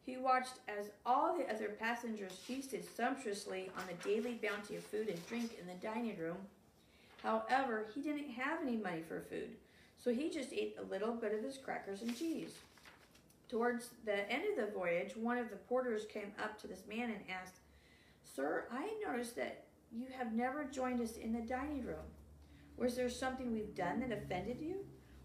[0.05, 5.09] He watched as all the other passengers feasted sumptuously on the daily bounty of food
[5.09, 6.37] and drink in the dining room
[7.24, 9.57] However, he didn't have any money for food,
[9.98, 12.53] so he just ate a little bit of his crackers and cheese.
[13.48, 17.11] Towards the end of the voyage, one of the porters came up to this man
[17.11, 17.61] and asked,
[18.22, 22.07] Sir, I noticed that you have never joined us in the dining room.
[22.76, 24.85] Was there something we've done that offended you?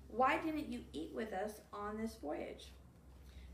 [0.10, 2.72] Why didn't you eat with us on this voyage?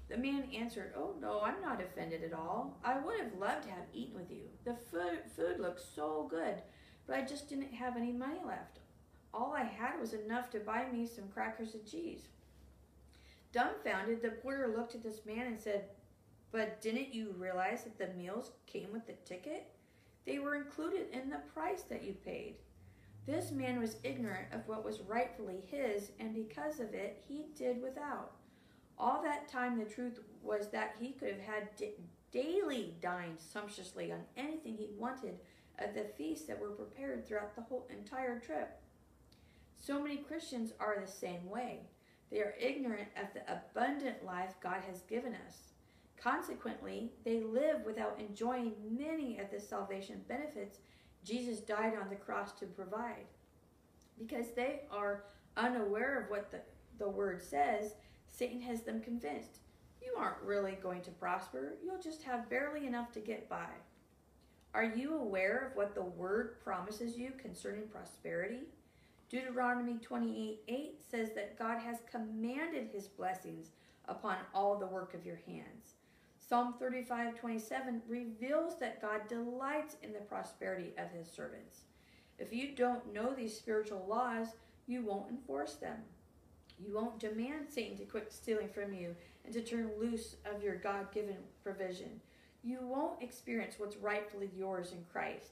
[0.09, 2.77] The man answered, Oh, no, I'm not offended at all.
[2.83, 4.43] I would have loved to have eaten with you.
[4.63, 6.61] The food, food looks so good,
[7.07, 8.79] but I just didn't have any money left.
[9.33, 12.27] All I had was enough to buy me some crackers and cheese.
[13.55, 15.85] Dumbfounded, the porter looked at this man and said,
[16.51, 19.67] But didn't you realize that the meals came with the ticket?
[20.25, 22.55] They were included in the price that you paid.
[23.25, 27.81] This man was ignorant of what was rightfully his, and because of it, he did
[27.81, 28.33] without.
[28.99, 31.69] All that time, the truth was that he could have had
[32.33, 35.39] daily dined sumptuously on anything he wanted
[35.79, 38.81] at the feasts that were prepared throughout the whole entire trip.
[39.77, 41.87] So many Christians are the same way.
[42.31, 45.73] They are ignorant of the abundant life God has given us.
[46.17, 50.79] Consequently, they live without enjoying many of the salvation benefits
[51.25, 53.25] Jesus died on the cross to provide.
[54.19, 55.23] Because they are
[55.57, 56.59] unaware of what the,
[56.99, 57.95] the word says,
[58.27, 59.59] Satan has them convinced.
[60.01, 63.69] You aren't really going to prosper, you'll just have barely enough to get by.
[64.75, 68.63] Are you aware of what the word promises you concerning prosperity?
[69.35, 73.71] Deuteronomy 28 8 says that God has commanded his blessings
[74.07, 75.95] upon all the work of your hands.
[76.39, 81.81] Psalm 35 27 reveals that God delights in the prosperity of his servants.
[82.39, 84.47] If you don't know these spiritual laws,
[84.87, 85.97] you won't enforce them.
[86.79, 90.77] You won't demand Satan to quit stealing from you and to turn loose of your
[90.77, 92.21] God given provision
[92.65, 95.51] you won't experience what's rightfully yours in Christ.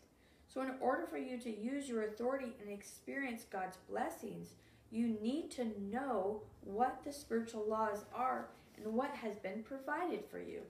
[0.54, 4.50] So, in order for you to use your authority and experience God's blessings,
[4.92, 10.38] you need to know what the spiritual laws are and what has been provided for
[10.38, 10.62] you.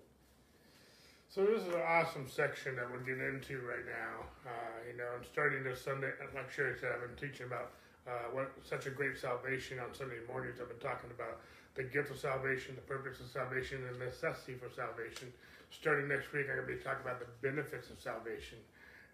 [1.27, 4.23] So this is an awesome section that we're getting into right now.
[4.45, 7.71] Uh, you know, I'm starting this Sunday, like Sherry said, I've been teaching about
[8.07, 10.61] uh, what such a great salvation on Sunday mornings.
[10.61, 11.41] I've been talking about
[11.75, 15.33] the gift of salvation, the purpose of salvation, the necessity for salvation
[15.73, 18.61] starting next week, I'm going to be talking about the benefits of salvation.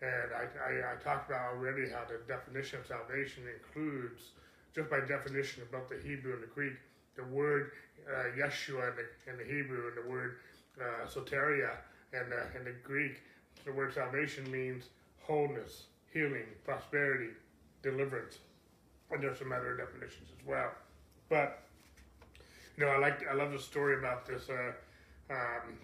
[0.02, 4.32] And I, I, I, talked about already how the definition of salvation includes,
[4.74, 6.74] just by definition, about the Hebrew and the Greek,
[7.18, 7.72] the word
[8.08, 10.38] uh, Yeshua in the, in the, Hebrew and the word
[10.80, 11.72] uh, soteria
[12.14, 13.22] in the, in the Greek.
[13.66, 14.86] The word salvation means
[15.22, 17.32] wholeness, healing, prosperity,
[17.84, 18.40] deliverance.
[19.12, 20.72] And there's some other definitions as well.
[21.28, 21.62] But,
[22.78, 24.50] you know, I like I love the story about this.
[24.50, 24.72] Uh,
[25.34, 25.78] um,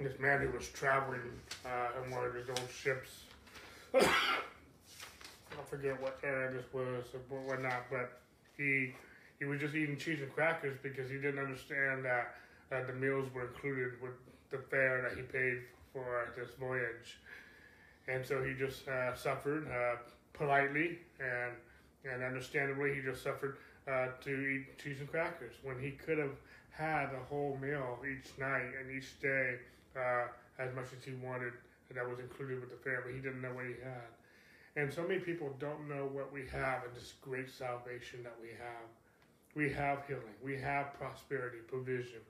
[0.00, 1.20] this man who was traveling
[1.64, 3.24] uh, in one of his old ships.
[3.94, 8.20] I forget what era this was or whatnot, but
[8.56, 8.94] he
[9.38, 12.34] he was just eating cheese and crackers because he didn't understand that
[12.72, 14.12] uh, the meals were included with
[14.50, 17.18] the fare that he paid for this voyage,
[18.08, 19.96] and so he just uh, suffered uh,
[20.34, 21.52] politely and
[22.12, 23.56] And understandably, he just suffered
[23.88, 26.36] uh, to eat cheese and crackers when he could have
[26.70, 29.58] had a whole meal each night and each day
[29.96, 30.26] uh,
[30.58, 31.52] as much as he wanted
[31.94, 33.14] that was included with the family.
[33.14, 34.10] He didn't know what he had.
[34.76, 38.48] And so many people don't know what we have in this great salvation that we
[38.48, 38.88] have.
[39.54, 42.20] We have healing, we have prosperity, provision.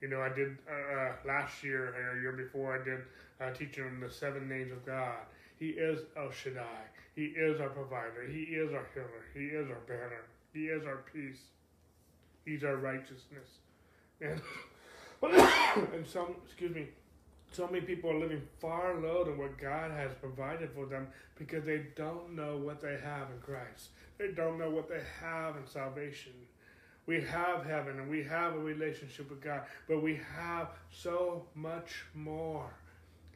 [0.00, 3.00] You know, I did uh, uh, last year or year before, I did
[3.40, 5.18] uh, teaching on the seven names of God.
[5.58, 6.90] He is El Shaddai.
[7.14, 8.26] He is our provider.
[8.28, 9.24] He is our healer.
[9.32, 10.24] He is our banner.
[10.52, 11.40] He is our peace.
[12.44, 13.48] He's our righteousness.
[14.20, 14.40] And,
[15.22, 16.88] and some, excuse me,
[17.52, 21.64] so many people are living far lower than what God has provided for them because
[21.64, 23.90] they don't know what they have in Christ.
[24.18, 26.32] They don't know what they have in salvation.
[27.06, 32.04] We have heaven and we have a relationship with God, but we have so much
[32.14, 32.74] more.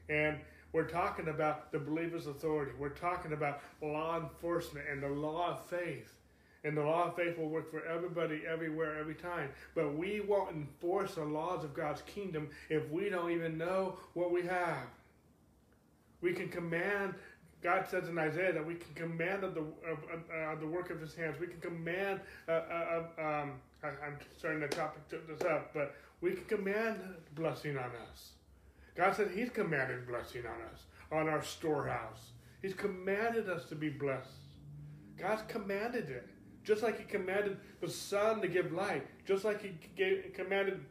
[0.08, 0.38] And
[0.72, 2.72] we're talking about the believer's authority.
[2.78, 6.12] We're talking about law enforcement and the law of faith.
[6.62, 9.48] And the law of faith will work for everybody, everywhere, every time.
[9.74, 14.30] But we won't enforce the laws of God's kingdom if we don't even know what
[14.30, 14.86] we have.
[16.20, 17.14] We can command,
[17.62, 21.00] God says in Isaiah that we can command of the, of, uh, the work of
[21.00, 21.36] his hands.
[21.40, 26.32] We can command, uh, uh, um, I, am starting to topic this up, but we
[26.32, 27.00] can command
[27.34, 28.32] blessing on us.
[28.94, 32.32] God said he's commanded blessing on us, on our storehouse.
[32.60, 34.28] He's commanded us to be blessed.
[35.16, 36.28] God's commanded it.
[36.64, 40.84] Just like he commanded the sun to give light, just like he gave, commanded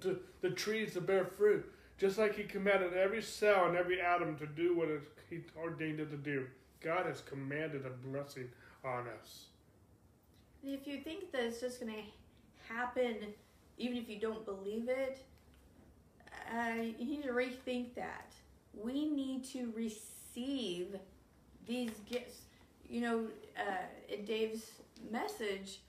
[0.00, 1.64] to, the trees to bear fruit,
[1.98, 4.88] just like he commanded every cell and every atom to do what
[5.30, 6.46] he ordained it to do.
[6.80, 8.48] God has commanded a blessing
[8.84, 9.46] on us.
[10.62, 13.16] If you think that it's just going to happen,
[13.76, 15.18] even if you don't believe it,
[16.52, 18.32] uh, you need to rethink that.
[18.74, 20.96] We need to receive
[21.66, 22.42] these gifts.
[22.88, 24.62] You know, uh, in Dave's
[25.10, 25.80] message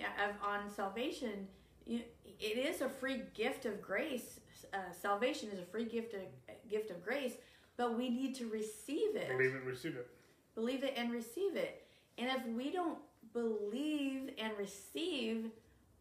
[0.00, 1.48] of, on salvation,
[1.86, 2.00] you,
[2.38, 4.40] it is a free gift of grace.
[4.72, 6.20] Uh, salvation is a free gift of,
[6.68, 7.34] gift of grace,
[7.76, 9.28] but we need to receive it.
[9.28, 10.08] Believe it, receive it.
[10.54, 11.86] Believe it and receive it.
[12.18, 12.98] And if we don't
[13.32, 15.50] believe and receive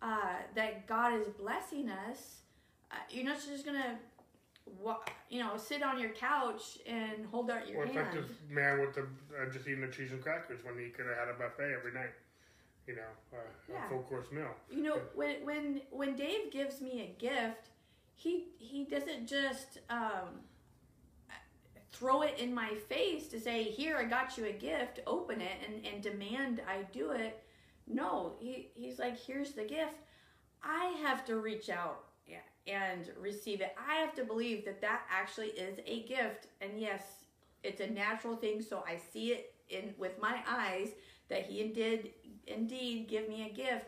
[0.02, 2.42] uh, that God is blessing us,
[2.92, 3.98] uh, you're not just gonna
[5.30, 7.98] you know, sit on your couch and hold out your or hand.
[7.98, 10.90] Or like this man with the uh, just eating the cheese and crackers when he
[10.90, 12.12] could have had a buffet every night
[12.88, 13.02] you know,
[13.34, 13.38] uh,
[13.70, 13.86] yeah.
[13.86, 14.54] a full course meal.
[14.70, 17.70] You know, when when when Dave gives me a gift,
[18.14, 20.42] he he doesn't just um,
[21.92, 25.00] throw it in my face to say, "Here, I got you a gift.
[25.08, 27.42] Open it," and and demand I do it.
[27.88, 29.96] No, he he's like, "Here's the gift."
[30.62, 32.06] I have to reach out
[32.68, 33.76] and receive it.
[33.78, 37.04] I have to believe that that actually is a gift, and yes,
[37.64, 38.62] it's a natural thing.
[38.62, 40.90] So I see it in with my eyes
[41.30, 42.12] that he did
[42.48, 43.88] indeed give me a gift,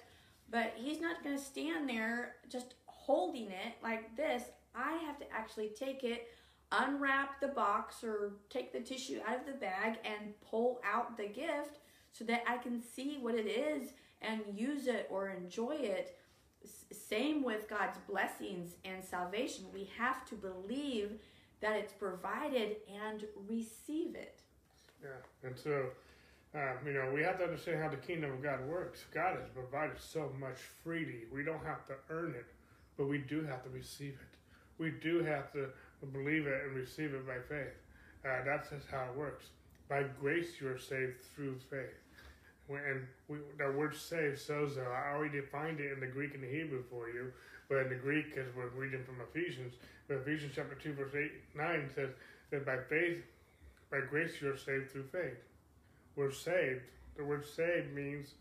[0.50, 4.44] but he's not going to stand there just holding it like this.
[4.74, 6.28] I have to actually take it,
[6.72, 11.28] unwrap the box or take the tissue out of the bag and pull out the
[11.28, 11.80] gift
[12.12, 16.18] so that I can see what it is and use it or enjoy it.
[16.92, 19.66] Same with God's blessings and salvation.
[19.74, 21.12] We have to believe
[21.62, 24.42] that it's provided and receive it.
[25.02, 25.90] Yeah, and so
[26.56, 29.04] um, you know, we have to understand how the kingdom of God works.
[29.14, 31.24] God has provided so much freely.
[31.34, 32.46] We don't have to earn it,
[32.98, 34.38] but we do have to receive it.
[34.78, 35.68] We do have to
[36.14, 37.76] believe it and receive it by faith.
[38.24, 39.48] Uh, that's just how it works.
[39.90, 42.05] By grace, you are saved through faith.
[42.70, 46.48] And we, the word saved, sozo, I already defined it in the Greek and the
[46.48, 47.32] Hebrew for you,
[47.70, 49.74] but in the Greek, because we're reading from Ephesians,
[50.08, 52.10] but Ephesians chapter 2, verse 8, 9 says
[52.52, 53.24] that by faith,
[53.92, 55.38] by grace, you are saved through faith
[56.16, 56.82] we're saved.
[57.18, 58.34] The word saved means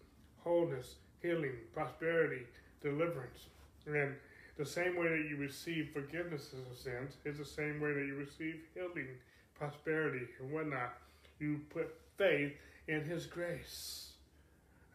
[0.42, 2.42] wholeness, healing, prosperity,
[2.80, 3.46] deliverance.
[3.86, 4.14] And
[4.56, 8.14] the same way that you receive forgiveness of sins is the same way that you
[8.14, 9.08] receive healing,
[9.54, 10.94] prosperity, and whatnot.
[11.38, 12.52] You put faith
[12.88, 14.13] in His grace.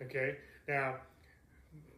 [0.02, 0.38] Okay?
[0.68, 0.96] Now,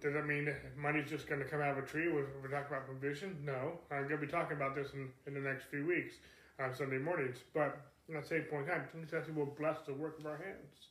[0.02, 2.10] does that mean money's just going to come out of a tree?
[2.10, 3.38] We're, we're talking about provision?
[3.46, 3.80] No.
[3.92, 6.16] I'm going to be talking about this in, in the next few weeks
[6.60, 7.38] on Sunday mornings.
[7.54, 7.78] But
[8.14, 10.90] at the same point in time, says he will bless the work of our hands.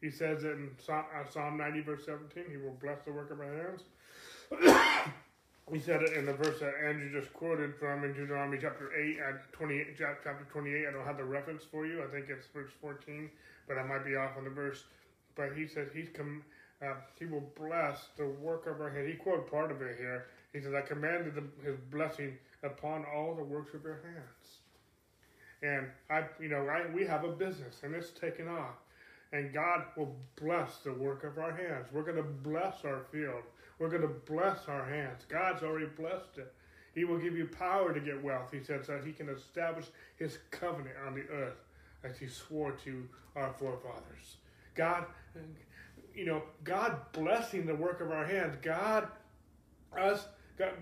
[0.00, 3.40] He says in Psalm, uh, Psalm 90, verse 17, he will bless the work of
[3.40, 3.82] our hands.
[5.72, 9.18] he said it in the verse that Andrew just quoted from in Deuteronomy chapter 8
[9.28, 10.86] and 28, chapter 28.
[10.86, 12.04] I don't have the reference for you.
[12.04, 13.30] I think it's verse 14,
[13.66, 14.84] but I might be off on the verse.
[15.36, 16.42] But he says he's come,
[16.82, 19.08] uh, he will bless the work of our hands.
[19.08, 20.26] He quoted part of it here.
[20.52, 24.60] He says, I commanded the, his blessing upon all the works of your hands.
[25.62, 28.76] And I, you know, I, we have a business and it's taken off.
[29.32, 31.86] and God will bless the work of our hands.
[31.92, 33.42] We're going to bless our field.
[33.78, 35.24] We're going to bless our hands.
[35.28, 36.52] God's already blessed it.
[36.94, 40.38] He will give you power to get wealth, he says, that he can establish his
[40.50, 41.62] covenant on the earth
[42.02, 44.36] as he swore to our forefathers.
[44.76, 45.04] God,
[46.14, 49.08] you know, God blessing the work of our hands, God,
[49.98, 50.26] us,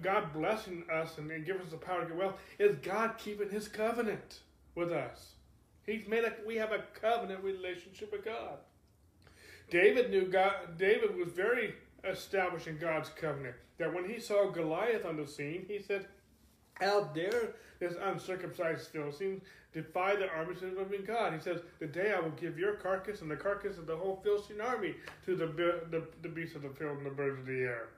[0.03, 3.51] God, blessing us and, and giving us the power to get wealth, is God keeping
[3.51, 4.41] his covenant
[4.75, 5.35] with us.
[5.87, 8.59] He's made a, we have a covenant relationship with God.
[9.71, 11.75] David knew God, David was very
[12.05, 13.57] established in God's covenant.
[13.79, 16.07] That when he saw Goliath on the scene, he said,
[16.81, 19.41] How there, this uncircumcised Philistine
[19.73, 21.33] defy the armies of the living God?
[21.33, 24.21] He says, The day I will give your carcass and the carcass of the whole
[24.23, 24.95] Philistine army
[25.25, 27.89] to the, the, the beasts of the field and the birds of the air.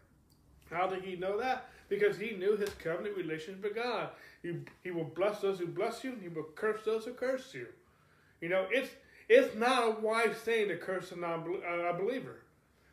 [0.71, 1.69] How did he know that?
[1.89, 4.11] Because he knew his covenant relationship with God.
[4.43, 7.55] He, he will bless those who bless you, and he will curse those who curse
[7.55, 7.69] you.
[8.41, 8.91] You know, it's
[9.29, 12.43] it's not a wise thing to curse a non-believer,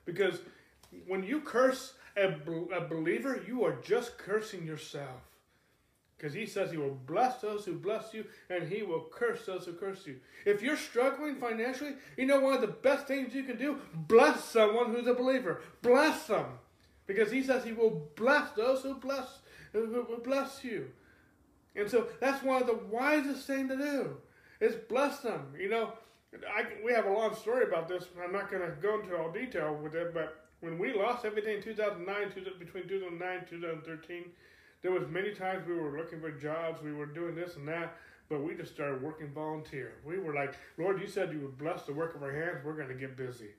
[0.05, 0.39] because
[1.07, 2.29] when you curse a,
[2.75, 5.21] a believer, you are just cursing yourself.
[6.23, 9.65] Because he says he will bless those who bless you, and he will curse those
[9.65, 10.21] who curse you.
[10.45, 13.81] If you're struggling financially, you know one of the best things you can do?
[13.93, 15.59] Bless someone who's a believer.
[15.81, 16.45] Bless them.
[17.07, 19.39] Because he says he will bless those who bless
[19.73, 20.91] who bless you.
[21.75, 24.15] And so that's one of the wisest things to do
[24.61, 25.53] is bless them.
[25.59, 25.91] You know,
[26.55, 28.05] I, we have a long story about this.
[28.23, 31.57] I'm not going to go into all detail with it, but when we lost everything
[31.57, 34.23] in 2009, between 2009 and 2013,
[34.83, 37.95] there was many times we were looking for jobs, we were doing this and that,
[38.29, 39.93] but we just started working volunteer.
[40.05, 42.59] We were like, Lord, you said you would bless the work of our hands.
[42.63, 43.51] We're going to get busy.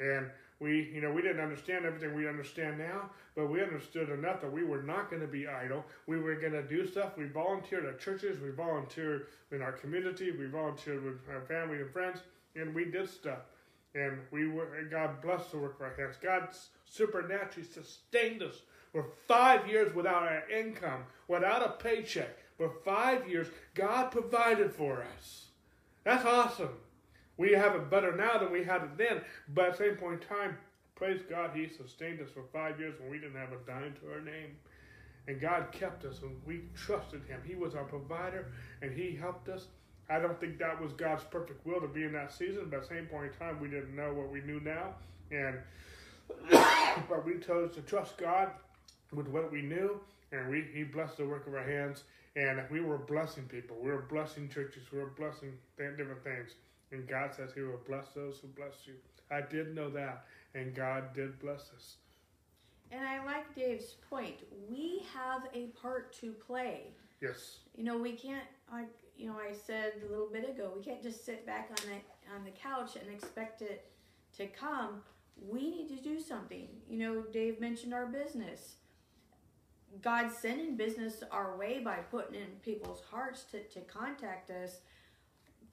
[0.00, 0.28] And
[0.58, 4.52] we, you know, we didn't understand everything we understand now, but we understood enough that
[4.52, 5.84] we were not going to be idle.
[6.06, 7.16] We were going to do stuff.
[7.16, 8.40] We volunteered at churches.
[8.40, 10.32] We volunteered in our community.
[10.32, 12.20] We volunteered with our family and friends,
[12.56, 13.40] and we did stuff.
[13.94, 16.16] And we were, God blessed the work of our hands.
[16.20, 16.48] God
[16.86, 18.62] supernaturally sustained us
[18.92, 22.36] for five years without an income, without a paycheck.
[22.56, 25.46] For five years, God provided for us.
[26.04, 26.76] That's awesome.
[27.36, 30.22] We have it better now than we had it then, but at the same point
[30.22, 30.58] in time,
[30.94, 34.12] praise God, He sustained us for five years when we didn't have a dime to
[34.12, 34.56] our name.
[35.26, 37.40] And God kept us and we trusted Him.
[37.44, 39.66] He was our provider and He helped us
[40.12, 42.88] I don't think that was God's perfect will to be in that season, but at
[42.88, 44.94] the same point in time, we didn't know what we knew now.
[45.30, 45.58] And
[47.08, 48.50] but we chose to trust God
[49.12, 50.00] with what we knew,
[50.32, 52.04] and we He blessed the work of our hands,
[52.36, 53.76] and we were blessing people.
[53.80, 54.84] We were blessing churches.
[54.92, 56.52] We were blessing different things.
[56.90, 58.94] And God says He will bless those who bless you.
[59.30, 61.96] I did know that, and God did bless us.
[62.90, 64.36] And I like Dave's point.
[64.70, 66.88] We have a part to play.
[67.22, 67.58] Yes.
[67.74, 71.02] You know, we can't like you know, I said a little bit ago, we can't
[71.02, 73.86] just sit back on the on the couch and expect it
[74.36, 75.02] to come.
[75.48, 76.68] We need to do something.
[76.88, 78.76] You know, Dave mentioned our business.
[80.00, 84.78] God's sending business our way by putting in people's hearts to, to contact us.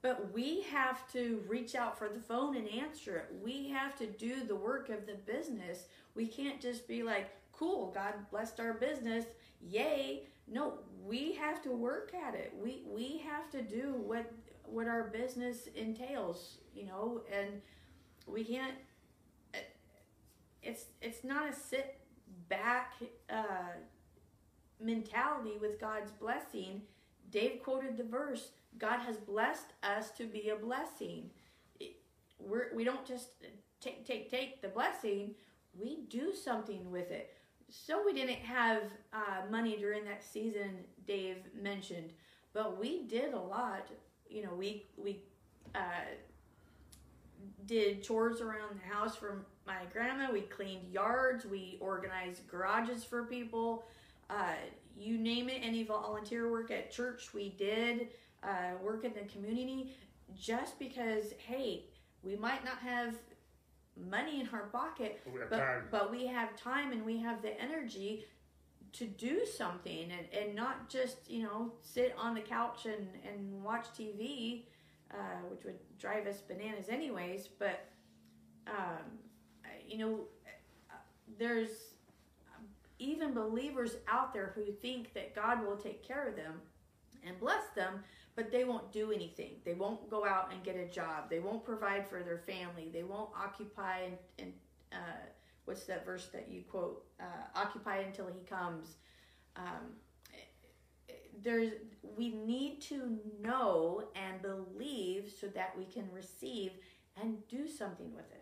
[0.02, 3.34] But we have to reach out for the phone and answer it.
[3.42, 5.84] We have to do the work of the business.
[6.14, 9.26] We can't just be like, cool, God blessed our business.
[9.60, 10.24] Yay.
[10.48, 12.52] No, we have to work at it.
[12.60, 14.32] We we have to do what
[14.64, 17.60] what our business entails, you know, and
[18.26, 18.74] we can't.
[20.62, 22.00] It's it's not a sit
[22.48, 22.94] back
[23.28, 23.72] uh,
[24.80, 26.82] mentality with God's blessing.
[27.30, 31.30] Dave quoted the verse: "God has blessed us to be a blessing."
[32.38, 33.28] We're, we don't just
[33.80, 35.34] take take take the blessing.
[35.78, 37.34] We do something with it.
[37.68, 40.70] So we didn't have uh, money during that season
[41.06, 42.12] Dave mentioned,
[42.52, 43.86] but we did a lot.
[44.28, 45.20] You know, we we
[45.74, 45.78] uh,
[47.66, 50.32] did chores around the house for my grandma.
[50.32, 51.44] We cleaned yards.
[51.44, 53.84] We organized garages for people.
[54.30, 54.54] Uh,
[54.96, 58.08] you name it, any volunteer work at church, we did.
[58.42, 59.92] Uh, work in the community,
[60.34, 61.84] just because hey,
[62.22, 63.16] we might not have
[64.08, 68.24] money in our pocket, but, but, but, we have time and we have the energy
[68.92, 73.62] to do something and, and not just, you know, sit on the couch and, and
[73.62, 74.64] watch TV,
[75.12, 75.16] uh,
[75.50, 77.46] which would drive us bananas anyways.
[77.46, 77.84] But,
[78.66, 79.18] um,
[79.86, 80.20] you know,
[81.38, 81.89] there's
[83.00, 86.60] even believers out there who think that God will take care of them
[87.26, 88.04] and bless them,
[88.36, 89.52] but they won't do anything.
[89.64, 91.28] They won't go out and get a job.
[91.28, 92.90] They won't provide for their family.
[92.92, 94.52] They won't occupy and, and
[94.92, 95.26] uh,
[95.64, 97.04] what's that verse that you quote?
[97.18, 97.24] Uh,
[97.54, 98.96] occupy until he comes.
[99.56, 99.96] Um,
[101.42, 101.72] there's
[102.16, 106.72] we need to know and believe so that we can receive
[107.20, 108.39] and do something with it.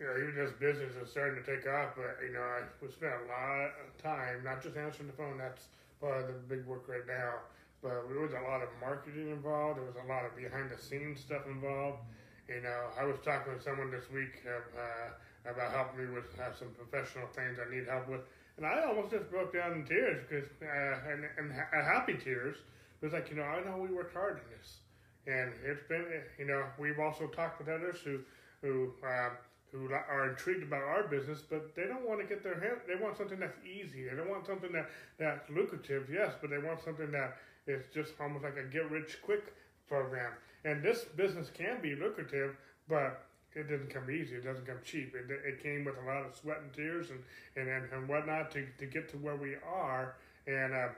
[0.00, 2.90] You know, even this business is starting to take off, but you know, I we
[2.90, 5.38] spent a lot of time not just answering the phone.
[5.38, 5.68] That's
[6.00, 7.46] part of the big work right now.
[7.80, 9.78] But there was a lot of marketing involved.
[9.78, 12.02] There was a lot of behind the scenes stuff involved.
[12.48, 15.14] You know, I was talking with someone this week uh,
[15.48, 18.26] about helping me with uh, some professional things I need help with,
[18.56, 22.56] and I almost just broke down in tears because uh, and and ha- happy tears.
[23.00, 24.82] It was like you know I know we worked hard in this,
[25.30, 26.02] and it's been
[26.36, 28.18] you know we've also talked with others who
[28.60, 28.90] who.
[29.06, 29.30] Uh,
[29.74, 32.78] who are intrigued about our business, but they don't want to get their hand.
[32.86, 34.04] They want something that's easy.
[34.04, 38.12] They don't want something that that's lucrative, yes, but they want something that is just
[38.20, 39.52] almost like a get rich quick
[39.88, 40.30] program.
[40.64, 42.56] And this business can be lucrative,
[42.88, 44.36] but it doesn't come easy.
[44.36, 45.12] It doesn't come cheap.
[45.14, 47.20] It, it came with a lot of sweat and tears and
[47.56, 50.14] and and, and whatnot to to get to where we are.
[50.46, 50.88] And uh,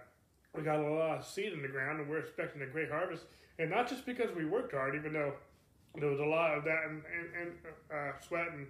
[0.55, 3.25] we got a lot of seed in the ground, and we're expecting a great harvest.
[3.59, 5.33] And not just because we worked hard, even though
[5.99, 7.53] there was a lot of that and, and, and
[7.93, 8.67] uh, sweat and,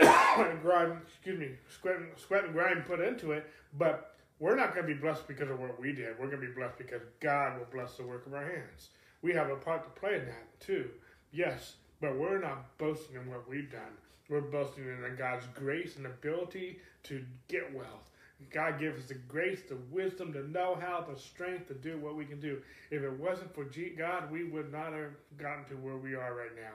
[0.46, 3.46] and grind, excuse me, sweat and, sweat and grind put into it.
[3.76, 6.18] But we're not going to be blessed because of what we did.
[6.18, 8.90] We're going to be blessed because God will bless the work of our hands.
[9.22, 10.90] We have a part to play in that too.
[11.32, 13.96] Yes, but we're not boasting in what we've done.
[14.28, 18.10] We're boasting in God's grace and ability to get wealth.
[18.52, 22.16] God gives us the grace, the wisdom, the know how, the strength to do what
[22.16, 22.60] we can do.
[22.90, 23.64] If it wasn't for
[23.96, 26.74] God, we would not have gotten to where we are right now.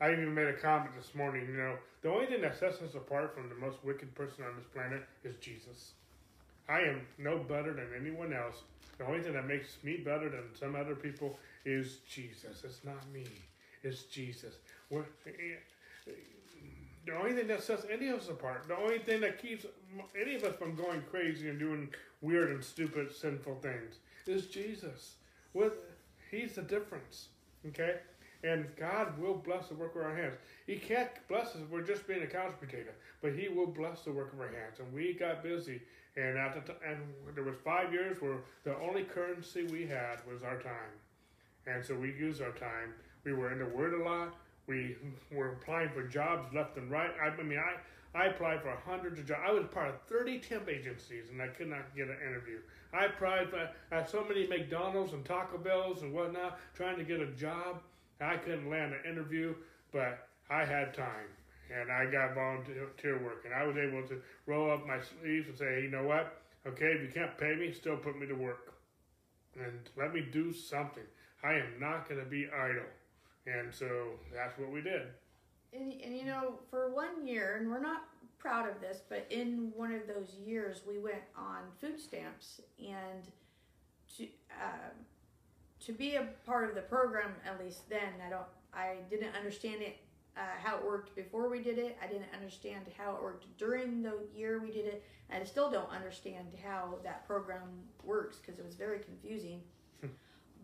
[0.00, 1.46] I even made a comment this morning.
[1.46, 4.54] You know, the only thing that sets us apart from the most wicked person on
[4.56, 5.92] this planet is Jesus.
[6.68, 8.62] I am no better than anyone else.
[8.98, 12.62] The only thing that makes me better than some other people is Jesus.
[12.64, 13.26] It's not me.
[13.82, 14.54] It's Jesus.
[14.90, 15.04] We're,
[17.08, 19.64] the only thing that sets any of us apart, the only thing that keeps
[20.20, 21.88] any of us from going crazy and doing
[22.20, 23.96] weird and stupid, sinful things
[24.26, 25.14] is Jesus.
[25.54, 25.72] With
[26.30, 27.28] He's the difference.
[27.66, 27.96] Okay?
[28.44, 30.34] And God will bless the work of our hands.
[30.66, 32.90] He can't bless us if we're just being a couch potato,
[33.22, 34.78] but He will bless the work of our hands.
[34.78, 35.80] And we got busy,
[36.16, 36.98] and at the t- and
[37.34, 40.94] there was five years where the only currency we had was our time,
[41.66, 42.92] and so we used our time.
[43.24, 44.36] We were in the Word a lot.
[44.68, 44.96] We
[45.32, 47.10] were applying for jobs left and right.
[47.22, 49.40] I, I mean, I, I applied for hundreds of jobs.
[49.46, 52.58] I was part of 30 temp agencies, and I could not get an interview.
[52.92, 57.20] I applied for at so many McDonald's and Taco Bells and whatnot, trying to get
[57.20, 57.80] a job.
[58.20, 59.54] I couldn't land an interview,
[59.92, 61.28] but I had time,
[61.74, 65.56] and I got volunteer work, and I was able to roll up my sleeves and
[65.56, 66.42] say, hey, you know what?
[66.66, 68.74] Okay, if you can't pay me, still put me to work,
[69.54, 71.04] and let me do something.
[71.42, 72.84] I am not going to be idle.
[73.56, 75.02] And so that's what we did.
[75.72, 78.04] And, and you know, for one year, and we're not
[78.38, 83.24] proud of this, but in one of those years, we went on food stamps, and
[84.16, 84.90] to uh,
[85.86, 89.82] to be a part of the program, at least then, I don't, I didn't understand
[89.82, 89.96] it
[90.36, 91.96] uh, how it worked before we did it.
[92.02, 95.04] I didn't understand how it worked during the year we did it.
[95.30, 97.68] I still don't understand how that program
[98.02, 99.60] works because it was very confusing.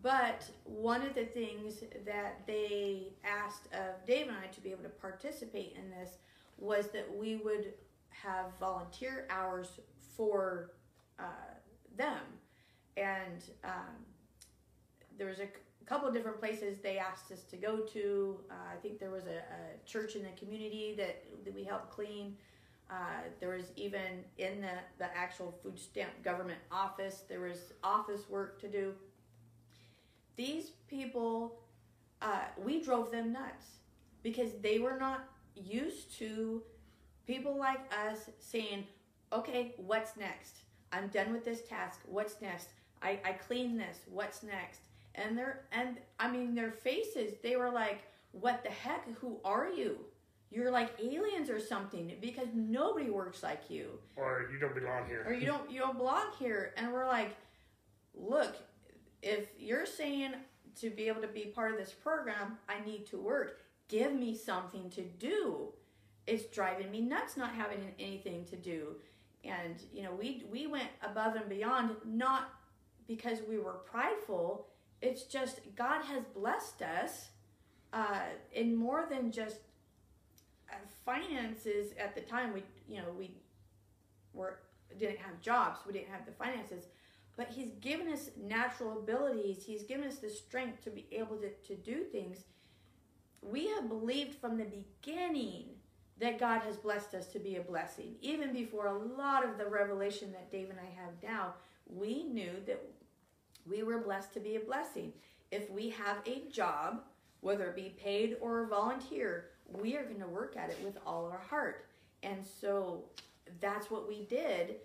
[0.01, 4.83] But one of the things that they asked of Dave and I to be able
[4.83, 6.17] to participate in this
[6.57, 7.73] was that we would
[8.09, 9.79] have volunteer hours
[10.15, 10.71] for
[11.19, 11.23] uh,
[11.97, 12.19] them.
[12.97, 14.05] And um,
[15.17, 15.47] there was a
[15.85, 18.39] couple different places they asked us to go to.
[18.49, 21.91] Uh, I think there was a, a, church in the community that, that we helped
[21.91, 22.35] clean.
[22.89, 28.29] Uh, there was even in the, the actual food stamp government office, there was office
[28.29, 28.93] work to do
[30.35, 31.59] these people,
[32.21, 33.65] uh, we drove them nuts
[34.23, 36.61] because they were not used to
[37.27, 37.79] people like
[38.09, 38.85] us saying,
[39.31, 40.59] okay, what's next?
[40.91, 42.01] I'm done with this task.
[42.05, 42.69] What's next?
[43.01, 43.99] I, I clean this.
[44.09, 44.81] What's next?
[45.15, 49.07] And they're, and I mean, their faces, they were like, what the heck?
[49.19, 49.97] Who are you?
[50.51, 53.99] You're like aliens or something because nobody works like you.
[54.15, 55.23] Or you don't belong here.
[55.27, 56.73] Or you don't, you don't belong here.
[56.77, 57.35] And we're like,
[58.13, 58.55] look,
[59.21, 60.33] if you're saying
[60.81, 63.61] to be able to be part of this program, I need to work.
[63.87, 65.69] Give me something to do.
[66.27, 68.95] It's driving me nuts not having anything to do.
[69.43, 72.49] And you know, we we went above and beyond not
[73.07, 74.67] because we were prideful.
[75.01, 77.27] It's just God has blessed us
[77.93, 79.57] uh, in more than just
[80.71, 81.93] uh, finances.
[81.99, 83.31] At the time, we you know we
[84.33, 84.59] were
[84.97, 85.79] didn't have jobs.
[85.85, 86.85] We didn't have the finances
[87.37, 91.49] but he's given us natural abilities he's given us the strength to be able to,
[91.67, 92.45] to do things
[93.41, 95.65] we have believed from the beginning
[96.19, 99.65] that god has blessed us to be a blessing even before a lot of the
[99.65, 101.53] revelation that dave and i have now
[101.87, 102.81] we knew that
[103.69, 105.11] we were blessed to be a blessing
[105.51, 107.01] if we have a job
[107.41, 111.25] whether it be paid or volunteer we are going to work at it with all
[111.25, 111.85] our heart.
[112.23, 113.03] And so
[113.59, 114.77] that's what we did.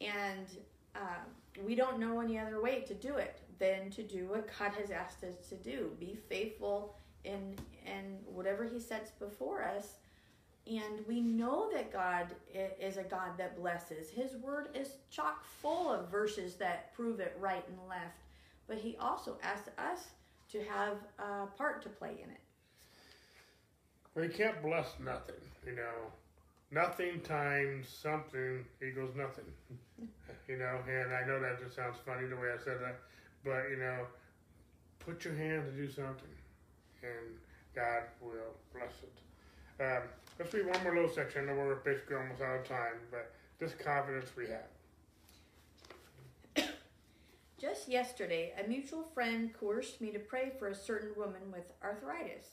[0.00, 0.46] And
[0.94, 1.22] uh,
[1.64, 4.90] we don't know any other way to do it than to do what God has
[4.90, 5.90] asked us to do.
[6.00, 7.54] Be faithful in,
[7.86, 9.94] in whatever He sets before us.
[10.66, 12.28] And we know that God
[12.80, 14.08] is a God that blesses.
[14.08, 18.22] His word is chock full of verses that prove it right and left.
[18.66, 20.08] But He also asks us
[20.52, 22.40] to have a part to play in it.
[24.16, 25.34] You can't bless nothing,
[25.66, 26.12] you know.
[26.74, 29.44] Nothing times something equals nothing.
[30.48, 32.98] you know, and I know that just sounds funny the way I said that,
[33.44, 34.06] but you know,
[34.98, 36.34] put your hand to do something,
[37.04, 37.38] and
[37.76, 39.84] God will bless it.
[39.84, 40.02] Um,
[40.40, 41.48] let's read one more little section.
[41.48, 44.46] I we're basically almost out of time, but this confidence we
[46.56, 46.68] have.
[47.60, 52.48] Just yesterday, a mutual friend coerced me to pray for a certain woman with arthritis.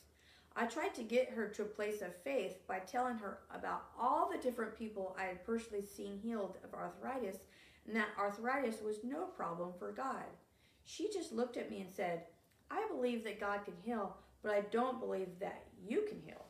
[0.55, 4.29] I tried to get her to a place of faith by telling her about all
[4.29, 7.37] the different people I had personally seen healed of arthritis
[7.87, 10.25] and that arthritis was no problem for God.
[10.85, 12.23] She just looked at me and said,
[12.69, 16.45] I believe that God can heal, but I don't believe that you can heal.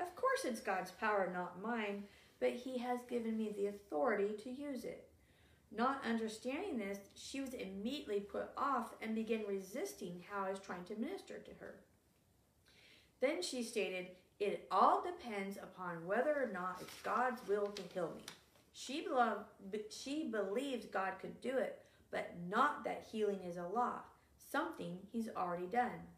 [0.00, 2.04] Of course, it's God's power, not mine,
[2.40, 5.08] but He has given me the authority to use it.
[5.76, 10.84] Not understanding this, she was immediately put off and began resisting how I was trying
[10.84, 11.76] to minister to her.
[13.20, 14.08] Then she stated,
[14.40, 18.22] It all depends upon whether or not it's God's will to heal me.
[18.72, 19.44] She, beloved,
[19.90, 24.00] she believes God could do it, but not that healing is a law,
[24.50, 26.08] something He's already done.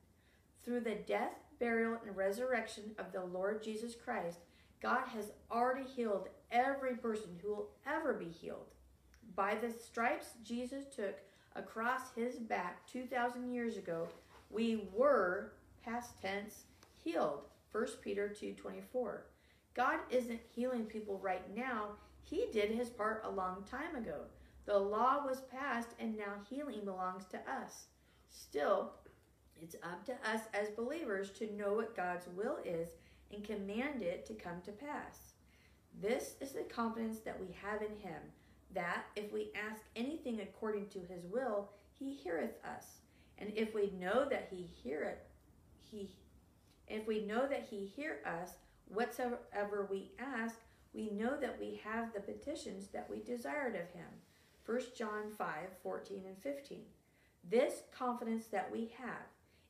[0.64, 4.38] Through the death, burial, and resurrection of the Lord Jesus Christ,
[4.80, 8.66] God has already healed every person who will ever be healed.
[9.34, 11.16] By the stripes Jesus took
[11.55, 14.09] across his back 2,000 years ago,
[14.51, 15.53] we were,
[15.84, 16.64] past tense,
[17.07, 17.45] healed.
[17.71, 19.27] 1 Peter 2:24.
[19.75, 21.97] God isn't healing people right now.
[22.25, 24.25] He did his part a long time ago.
[24.65, 27.87] The law was passed and now healing belongs to us.
[28.29, 28.95] Still,
[29.63, 32.89] it's up to us as believers to know what God's will is
[33.33, 35.35] and command it to come to pass.
[36.01, 38.21] This is the confidence that we have in him
[38.75, 42.99] that if we ask anything according to his will, he heareth us.
[43.39, 45.23] And if we know that he heareth,
[45.79, 46.11] he
[46.89, 48.51] if we know that he hear us,
[48.89, 50.57] whatsoever we ask,
[50.95, 54.07] we know that we have the petitions that we desired of him.
[54.64, 55.49] 1 John 5
[55.82, 56.78] 14 and 15.
[57.49, 59.26] This confidence that we have,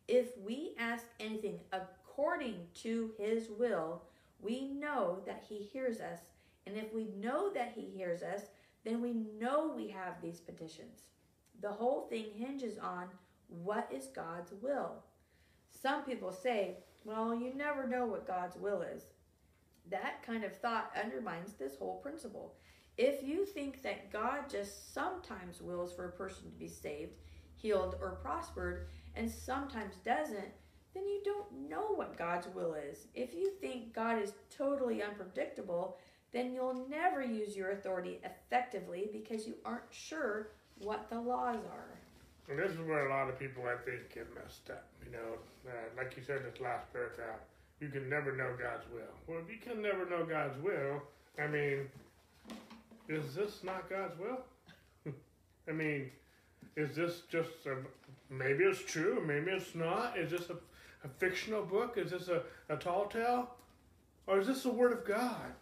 [0.08, 4.02] if we ask anything according to his will,
[4.40, 6.20] we know that he hears us.
[6.66, 8.42] And if we know that he hears us,
[8.84, 11.00] then we know we have these petitions.
[11.60, 13.08] The whole thing hinges on
[13.48, 15.02] what is God's will.
[15.70, 19.04] Some people say, well, you never know what God's will is.
[19.90, 22.57] That kind of thought undermines this whole principle.
[22.98, 27.14] If you think that God just sometimes wills for a person to be saved,
[27.54, 30.48] healed, or prospered, and sometimes doesn't,
[30.94, 33.07] then you don't know what God's will is.
[33.14, 35.98] If you think God is totally unpredictable,
[36.32, 40.48] then you'll never use your authority effectively because you aren't sure
[40.78, 41.95] what the laws are.
[42.49, 44.86] And this is where a lot of people, I think, get messed up.
[45.05, 45.38] You know,
[45.68, 47.40] uh, like you said, this last paragraph,
[47.80, 49.14] you can never know God's will.
[49.26, 51.03] Well, if you can never know God's will,
[51.38, 51.88] I mean,
[53.09, 54.38] is this not God's will?
[55.68, 56.11] I mean,
[56.76, 57.76] is this just a,
[58.32, 60.16] maybe it's true, maybe it's not?
[60.16, 60.57] Is this a,
[61.05, 61.99] a fictional book?
[61.99, 63.51] Is this a, a tall tale?
[64.26, 65.53] Or is this the Word of God?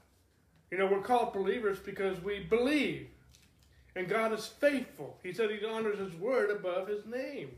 [0.70, 3.08] You know, we're called believers because we believe.
[3.96, 5.18] And God is faithful.
[5.22, 7.50] He said he honors his word above his name.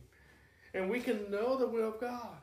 [0.75, 2.37] And we can know the will of God.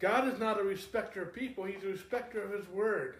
[0.00, 3.16] God is not a respecter of people, he's a respecter of his word.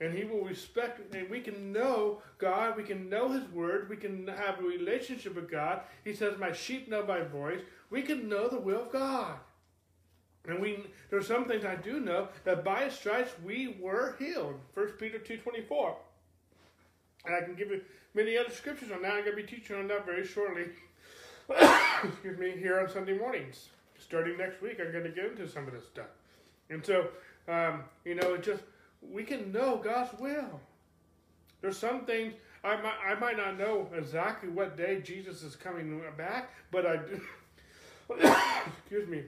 [0.00, 3.96] And he will respect, and we can know God, we can know his word, we
[3.96, 5.82] can have a relationship with God.
[6.04, 7.60] He says, My sheep know my voice.
[7.90, 9.36] We can know the will of God.
[10.46, 14.54] And we there's some things I do know that by his stripes we were healed.
[14.72, 15.94] 1 Peter 2.24.
[17.24, 17.80] And I can give you
[18.14, 19.12] many other scriptures on that.
[19.12, 20.66] I'm going to be teaching on that very shortly.
[22.04, 23.68] Excuse me, here on Sunday mornings.
[23.98, 26.06] Starting next week, I'm going to get into some of this stuff.
[26.70, 27.08] And so,
[27.48, 28.62] um, you know, it just,
[29.02, 30.60] we can know God's will.
[31.60, 36.00] There's some things, I might, I might not know exactly what day Jesus is coming
[36.16, 37.20] back, but I do,
[38.78, 39.24] excuse me,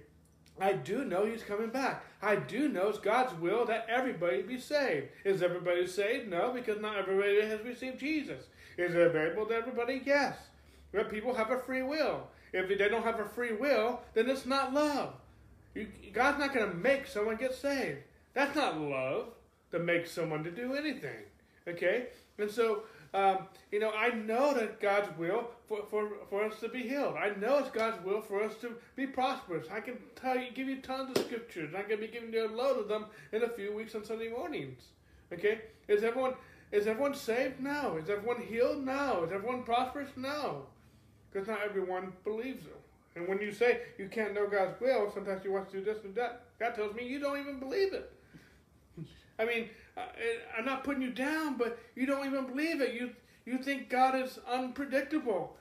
[0.61, 2.05] I do know he's coming back.
[2.23, 5.09] I do know it's God's will that everybody be saved.
[5.25, 6.29] Is everybody saved?
[6.29, 8.45] No, because not everybody has received Jesus.
[8.79, 10.01] Is it available to everybody?
[10.05, 10.37] Yes.
[10.93, 12.29] But people have a free will.
[12.53, 15.15] If they don't have a free will, then it's not love.
[15.75, 17.99] You, God's not going to make someone get saved.
[18.35, 19.29] That's not love
[19.73, 21.25] to make someone to do anything.
[21.67, 22.09] Okay?
[22.39, 22.85] And so,
[23.15, 27.17] um, you know, I know that God's will for, for, for us to be healed.
[27.17, 29.67] I know it's God's will for us to be prosperous.
[29.71, 31.75] I can tell you, give you tons of scriptures.
[31.77, 34.05] I'm going to be giving you a load of them in a few weeks on
[34.05, 34.83] Sunday mornings.
[35.33, 35.61] Okay?
[35.89, 36.35] Is everyone
[36.73, 37.61] is everyone saved?
[37.61, 37.99] No.
[38.03, 38.83] Is everyone healed?
[38.85, 39.25] No.
[39.25, 40.09] Is everyone prosperous?
[40.17, 40.65] No.
[41.31, 42.81] Because not everyone believes it.
[43.15, 46.03] And when you say you can't know God's will, sometimes you want to do this
[46.03, 46.45] and that.
[46.59, 48.11] God tells me you don't even believe it.
[49.43, 50.03] I mean, uh,
[50.57, 52.95] I'm not putting you down, but you don't even believe it.
[52.95, 53.11] You
[53.45, 55.57] you think God is unpredictable.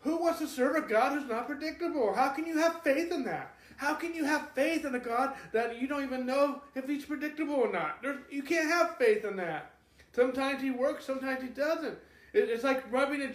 [0.00, 2.12] Who wants to serve a God who's not predictable?
[2.12, 3.54] How can you have faith in that?
[3.76, 7.04] How can you have faith in a God that you don't even know if he's
[7.04, 8.02] predictable or not?
[8.02, 9.70] There's, you can't have faith in that.
[10.12, 11.98] Sometimes he works, sometimes he doesn't.
[12.32, 13.32] It, it's like rubbing a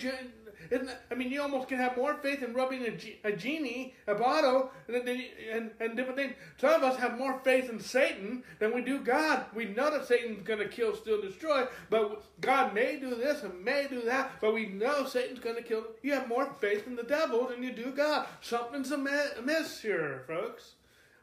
[0.70, 4.16] isn't I mean, you almost can have more faith in rubbing a, a genie, a
[4.16, 5.08] bottle, and,
[5.52, 6.34] and, and different things.
[6.58, 9.46] Some of us have more faith in Satan than we do God.
[9.54, 13.64] We know that Satan's going to kill, steal, destroy, but God may do this and
[13.64, 15.86] may do that, but we know Satan's going to kill.
[16.02, 18.28] You have more faith in the devil than you do God.
[18.42, 20.74] Something's amiss here, folks.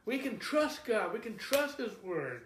[0.04, 1.12] We can trust God.
[1.12, 2.42] We can trust His Word.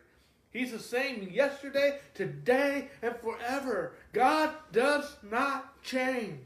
[0.53, 3.93] He's the same yesterday, today, and forever.
[4.13, 6.41] God does not change.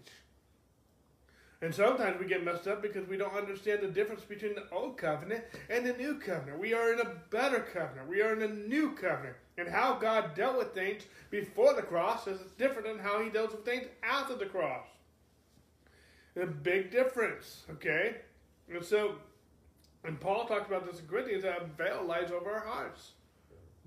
[1.64, 4.98] And sometimes we get messed up because we don't understand the difference between the old
[4.98, 6.60] covenant and the new covenant.
[6.60, 8.06] We are in a better covenant.
[8.06, 9.36] We are in a new covenant.
[9.56, 13.52] And how God dealt with things before the cross is different than how he deals
[13.52, 14.86] with things after the cross.
[16.38, 18.16] A big difference, okay?
[18.70, 19.14] And so,
[20.04, 23.12] and Paul talks about this in Corinthians, that a veil lies over our hearts,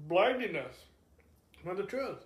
[0.08, 0.74] blinding us
[1.64, 2.26] from the truth.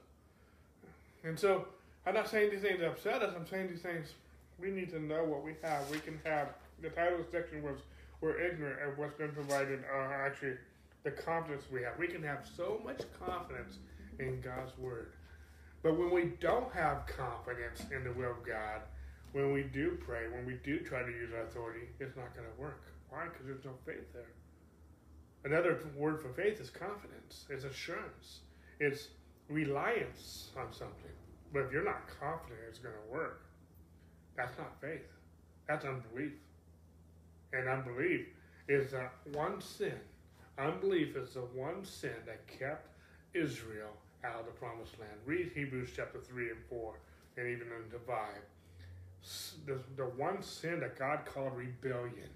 [1.25, 1.67] And so,
[2.05, 4.13] I'm not saying these things upset us, I'm saying these things
[4.61, 5.89] we need to know what we have.
[5.89, 6.49] We can have
[6.81, 7.79] the title section was
[8.21, 10.53] "We're ignorant of what's been provided." Uh, actually,
[11.03, 11.97] the confidence we have.
[11.97, 13.77] We can have so much confidence
[14.19, 15.13] in God's word,
[15.83, 18.81] but when we don't have confidence in the will of God,
[19.31, 22.61] when we do pray, when we do try to use authority, it's not going to
[22.61, 22.83] work.
[23.09, 23.25] Why?
[23.25, 24.31] Because there's no faith there.
[25.43, 27.45] Another word for faith is confidence.
[27.49, 28.41] It's assurance.
[28.79, 29.07] It's
[29.49, 31.11] reliance on something.
[31.51, 33.43] But if you're not confident it's going to work,
[34.35, 35.07] that's not faith.
[35.67, 36.33] That's unbelief.
[37.53, 38.27] And unbelief
[38.67, 39.99] is the one sin.
[40.57, 42.87] Unbelief is the one sin that kept
[43.33, 43.91] Israel
[44.23, 45.13] out of the promised land.
[45.25, 46.93] Read Hebrews chapter 3 and 4,
[47.37, 48.17] and even into 5.
[49.65, 52.29] The, the one sin that God called rebellion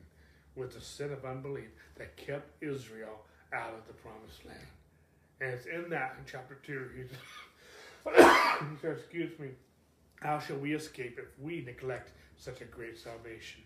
[0.55, 3.21] was the sin of unbelief that kept Israel
[3.53, 4.59] out of the promised land.
[5.41, 6.89] And it's in that in chapter 2.
[6.95, 8.11] He
[8.81, 9.49] says, excuse me,
[10.25, 13.61] how shall we escape if we neglect such a great salvation?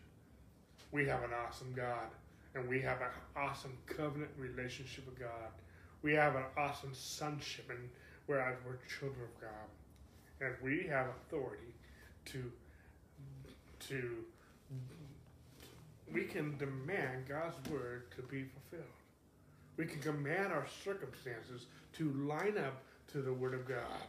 [0.92, 2.10] We have an awesome God,
[2.56, 5.52] and we have an awesome covenant relationship with God.
[6.02, 7.90] We have an awesome sonship, and
[8.28, 8.40] we're
[9.00, 11.74] children of God, and we have authority
[12.26, 12.52] to
[13.88, 14.26] to
[16.12, 18.92] we can demand God's word to be fulfilled.
[19.78, 22.82] We can command our circumstances to line up
[23.12, 24.04] to the word of God.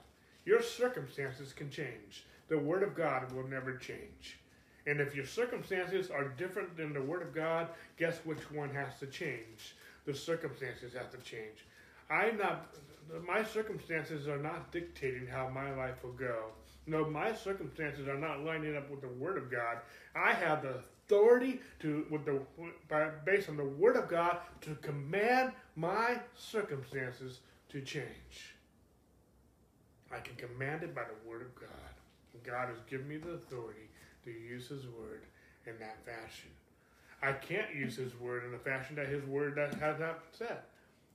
[0.44, 4.38] Your circumstances can change the Word of God will never change.
[4.86, 8.98] And if your circumstances are different than the Word of God, guess which one has
[8.98, 9.76] to change?
[10.04, 11.64] The circumstances have to change.
[12.10, 12.74] I'm not,
[13.26, 16.46] my circumstances are not dictating how my life will go.
[16.86, 19.78] No, my circumstances are not lining up with the Word of God.
[20.16, 22.40] I have the authority to, with the,
[22.88, 28.56] by, based on the Word of God, to command my circumstances to change.
[30.12, 31.89] I can command it by the Word of God.
[32.44, 33.88] God has given me the authority
[34.24, 35.22] to use His word
[35.66, 36.50] in that fashion.
[37.22, 40.58] I can't use His word in the fashion that His word has not said.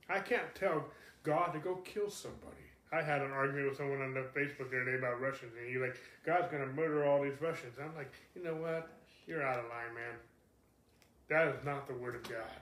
[0.08, 0.84] I can't tell
[1.22, 2.66] God to go kill somebody.
[2.92, 5.68] I had an argument with someone on the Facebook the other day about Russians, and
[5.68, 7.74] he's like, God's going to murder all these Russians.
[7.82, 8.88] I'm like, you know what?
[9.26, 10.14] You're out of line, man.
[11.28, 12.60] That is not the word of God.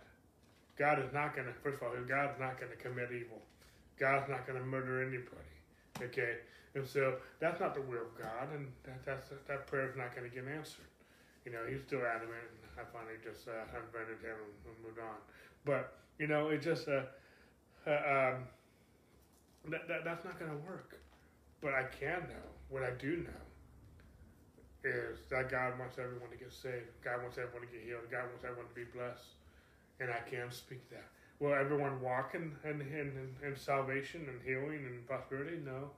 [0.79, 3.43] God is not going to, first of all, God's not going to commit evil.
[3.99, 5.55] God's not going to murder anybody.
[6.03, 6.39] Okay?
[6.75, 10.15] And so that's not the will of God, and that that's, that prayer is not
[10.15, 10.91] going to get answered.
[11.47, 14.99] You know, he's still adamant, and I finally just uh, unfriended him and, and moved
[14.99, 15.23] on.
[15.65, 17.07] But you know, it just uh,
[17.87, 18.51] uh, um,
[19.71, 20.99] that, that that's not going to work.
[21.61, 23.43] But I can know what I do know
[24.83, 26.91] is that God wants everyone to get saved.
[27.05, 28.11] God wants everyone to get healed.
[28.11, 29.39] God wants everyone to be blessed,
[30.01, 31.07] and I can speak that.
[31.39, 35.59] Will everyone walk in, in, in, in salvation and healing and prosperity?
[35.65, 35.91] No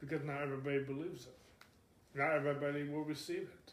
[0.00, 1.36] because not everybody believes it.
[2.14, 3.72] Not everybody will receive it.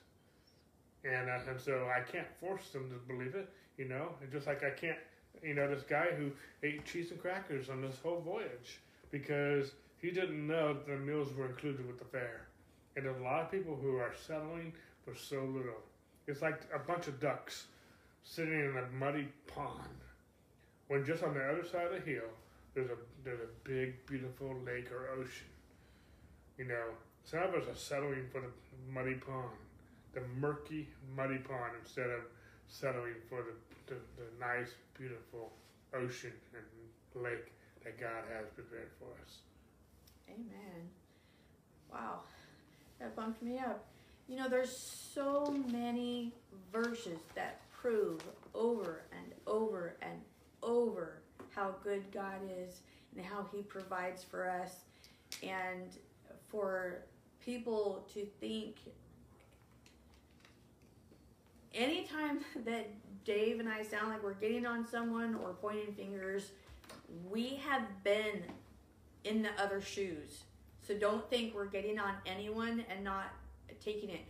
[1.07, 3.47] And, uh, and so I can't force them to believe it,
[3.77, 4.97] you know, and just like I can't
[5.43, 6.31] you know, this guy who
[6.63, 8.79] ate cheese and crackers on this whole voyage
[9.11, 9.71] because
[10.01, 12.47] he didn't know that the meals were included with the fare.
[12.95, 14.73] And there's a lot of people who are settling
[15.03, 15.81] for so little.
[16.27, 17.65] It's like a bunch of ducks
[18.23, 19.99] sitting in a muddy pond
[20.87, 22.29] when just on the other side of the hill
[22.73, 25.47] there's a there's a big beautiful lake or ocean.
[26.57, 26.85] You know,
[27.23, 28.47] some of us are settling for the
[28.91, 29.57] muddy pond,
[30.13, 32.21] the murky muddy pond instead of
[32.67, 35.51] settling for the, the, the nice beautiful
[35.93, 37.51] ocean and lake
[37.83, 39.37] that God has prepared for us.
[40.29, 40.89] Amen.
[41.91, 42.21] Wow,
[42.99, 43.85] that bumped me up.
[44.27, 46.33] You know, there's so many
[46.71, 48.21] verses that prove
[48.53, 50.19] over and over and
[50.63, 51.19] over
[51.51, 52.81] how good God is
[53.15, 54.79] and how He provides for us,
[55.43, 55.95] and
[56.49, 57.03] for
[57.43, 58.77] people to think.
[61.73, 62.89] Anytime that
[63.25, 66.51] Dave and I sound like we're getting on someone or pointing fingers,
[67.29, 68.43] we have been
[69.23, 70.43] in the other shoes.
[70.87, 73.33] So don't think we're getting on anyone and not
[73.83, 74.25] taking it.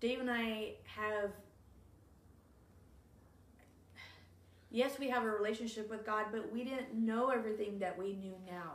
[0.00, 1.30] Dave and I have,
[4.70, 8.34] yes, we have a relationship with God, but we didn't know everything that we knew
[8.46, 8.74] now.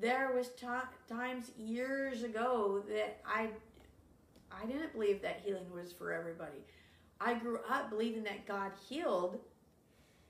[0.00, 0.50] There was
[1.08, 3.48] times years ago that I,
[4.50, 6.64] I didn't believe that healing was for everybody.
[7.20, 9.38] I grew up believing that God healed,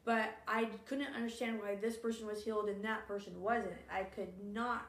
[0.05, 3.79] but I couldn't understand why this person was healed and that person wasn't.
[3.91, 4.87] I could not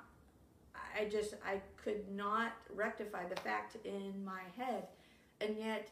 [0.95, 4.87] I just I could not rectify the fact in my head.
[5.41, 5.89] And yet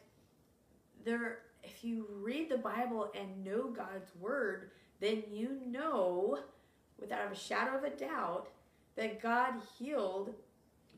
[1.05, 6.39] there if you read the Bible and know God's word, then you know
[6.99, 8.49] without a shadow of a doubt
[9.01, 10.35] that God healed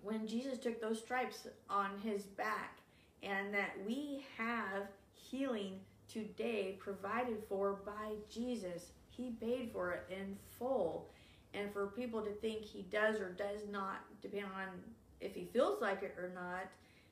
[0.02, 2.80] when Jesus took those stripes on his back
[3.24, 5.80] and that we have healing
[6.12, 8.92] today provided for by Jesus.
[9.10, 11.08] He paid for it in full.
[11.54, 14.68] And for people to think he does or does not, depending on
[15.22, 16.66] if he feels like it or not,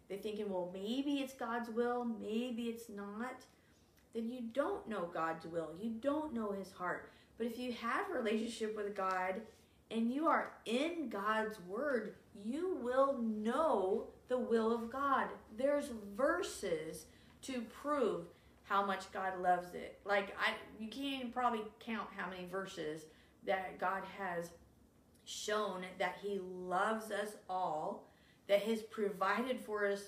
[0.09, 3.45] they're thinking, well, maybe it's God's will, maybe it's not.
[4.13, 5.69] Then you don't know God's will.
[5.79, 7.09] You don't know his heart.
[7.37, 9.35] But if you have a relationship with God
[9.91, 15.27] and you are in God's word, you will know the will of God.
[15.57, 17.05] There's verses
[17.43, 18.25] to prove
[18.63, 19.99] how much God loves it.
[20.05, 23.03] Like I you can't probably count how many verses
[23.45, 24.51] that God has
[25.25, 28.07] shown that he loves us all,
[28.47, 30.03] that he's provided for us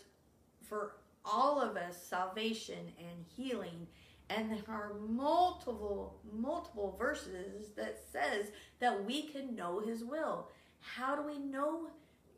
[0.62, 3.88] for all of us salvation and healing
[4.36, 8.48] and there are multiple multiple verses that says
[8.80, 11.88] that we can know his will how do we know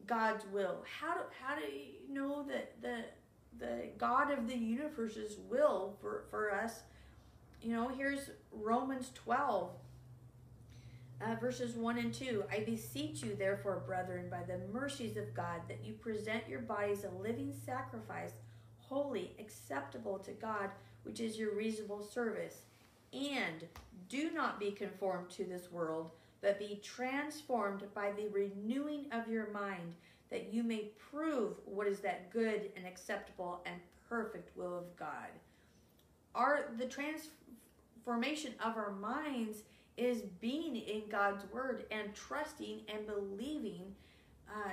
[0.05, 3.03] god's will how do how do you know that the
[3.59, 6.81] the God of the universe's will for, for us.
[7.61, 9.71] You know, here's Romans 12,
[11.21, 12.43] uh, verses 1 and 2.
[12.51, 17.05] I beseech you, therefore, brethren, by the mercies of God, that you present your bodies
[17.05, 18.31] a living sacrifice,
[18.77, 20.69] holy, acceptable to God,
[21.05, 22.61] which is your reasonable service.
[23.13, 23.63] And
[24.09, 29.49] do not be conformed to this world, but be transformed by the renewing of your
[29.51, 29.95] mind
[30.29, 33.75] that you may prove what is that good and acceptable and
[34.09, 35.29] perfect will of God.
[36.33, 39.59] Our the transformation of our minds
[39.97, 43.95] is being in God's word and trusting and believing
[44.49, 44.71] uh,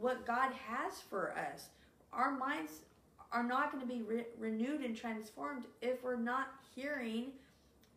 [0.00, 1.68] what God has for us.
[2.12, 2.72] Our minds
[3.36, 7.26] are not going to be re- renewed and transformed if we're not hearing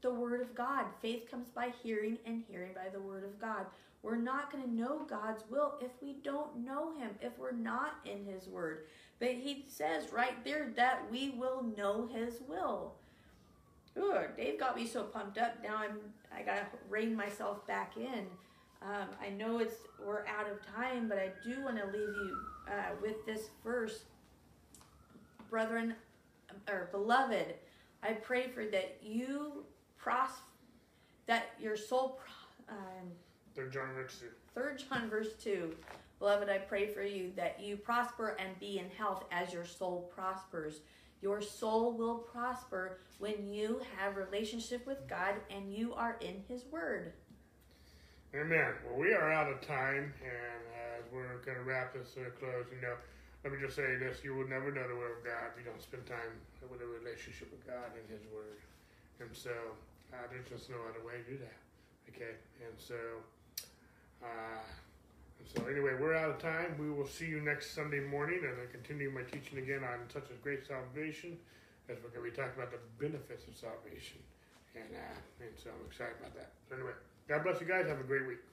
[0.01, 0.85] the word of God.
[1.01, 3.65] Faith comes by hearing, and hearing by the word of God.
[4.03, 7.99] We're not going to know God's will if we don't know Him, if we're not
[8.05, 8.85] in His Word.
[9.19, 12.93] But He says right there that we will know His will.
[13.97, 15.55] Ooh, Dave got me so pumped up.
[15.63, 15.99] Now I'm
[16.33, 18.25] I gotta rein myself back in.
[18.81, 19.75] Um, I know it's
[20.05, 22.37] we're out of time, but I do want to leave you
[22.69, 24.03] uh, with this verse,
[25.49, 25.95] brethren
[26.69, 27.55] or beloved.
[28.03, 29.65] I pray for that you
[29.97, 30.41] prosper,
[31.27, 32.19] that your soul.
[32.69, 33.11] Um,
[33.55, 34.25] Third John verse 2.
[34.55, 35.75] Third John verse 2.
[36.19, 40.11] Beloved, I pray for you that you prosper and be in health as your soul
[40.13, 40.81] prospers.
[41.21, 46.63] Your soul will prosper when you have relationship with God and you are in His
[46.71, 47.13] Word.
[48.33, 48.73] Amen.
[48.85, 50.61] Well, we are out of time, and
[50.95, 52.93] as we're going to wrap this to a close, you know,
[53.43, 55.65] let me just say this: you will never know the will of God if you
[55.65, 56.35] don't spend time
[56.67, 58.59] with a relationship with God and His Word.
[59.19, 59.53] And so,
[60.11, 61.59] uh, there's just no other way to do that.
[62.11, 62.97] Okay, and so.
[64.19, 64.59] Uh,
[65.55, 66.75] so anyway, we're out of time.
[66.77, 70.29] We will see you next Sunday morning as I continue my teaching again on such
[70.29, 71.37] a great salvation
[71.89, 74.21] as we're going to be talking about the benefits of salvation.
[74.75, 76.53] and uh, and so I'm excited about that.
[76.69, 76.93] So anyway,
[77.27, 77.87] God bless you guys.
[77.87, 78.43] Have a great week.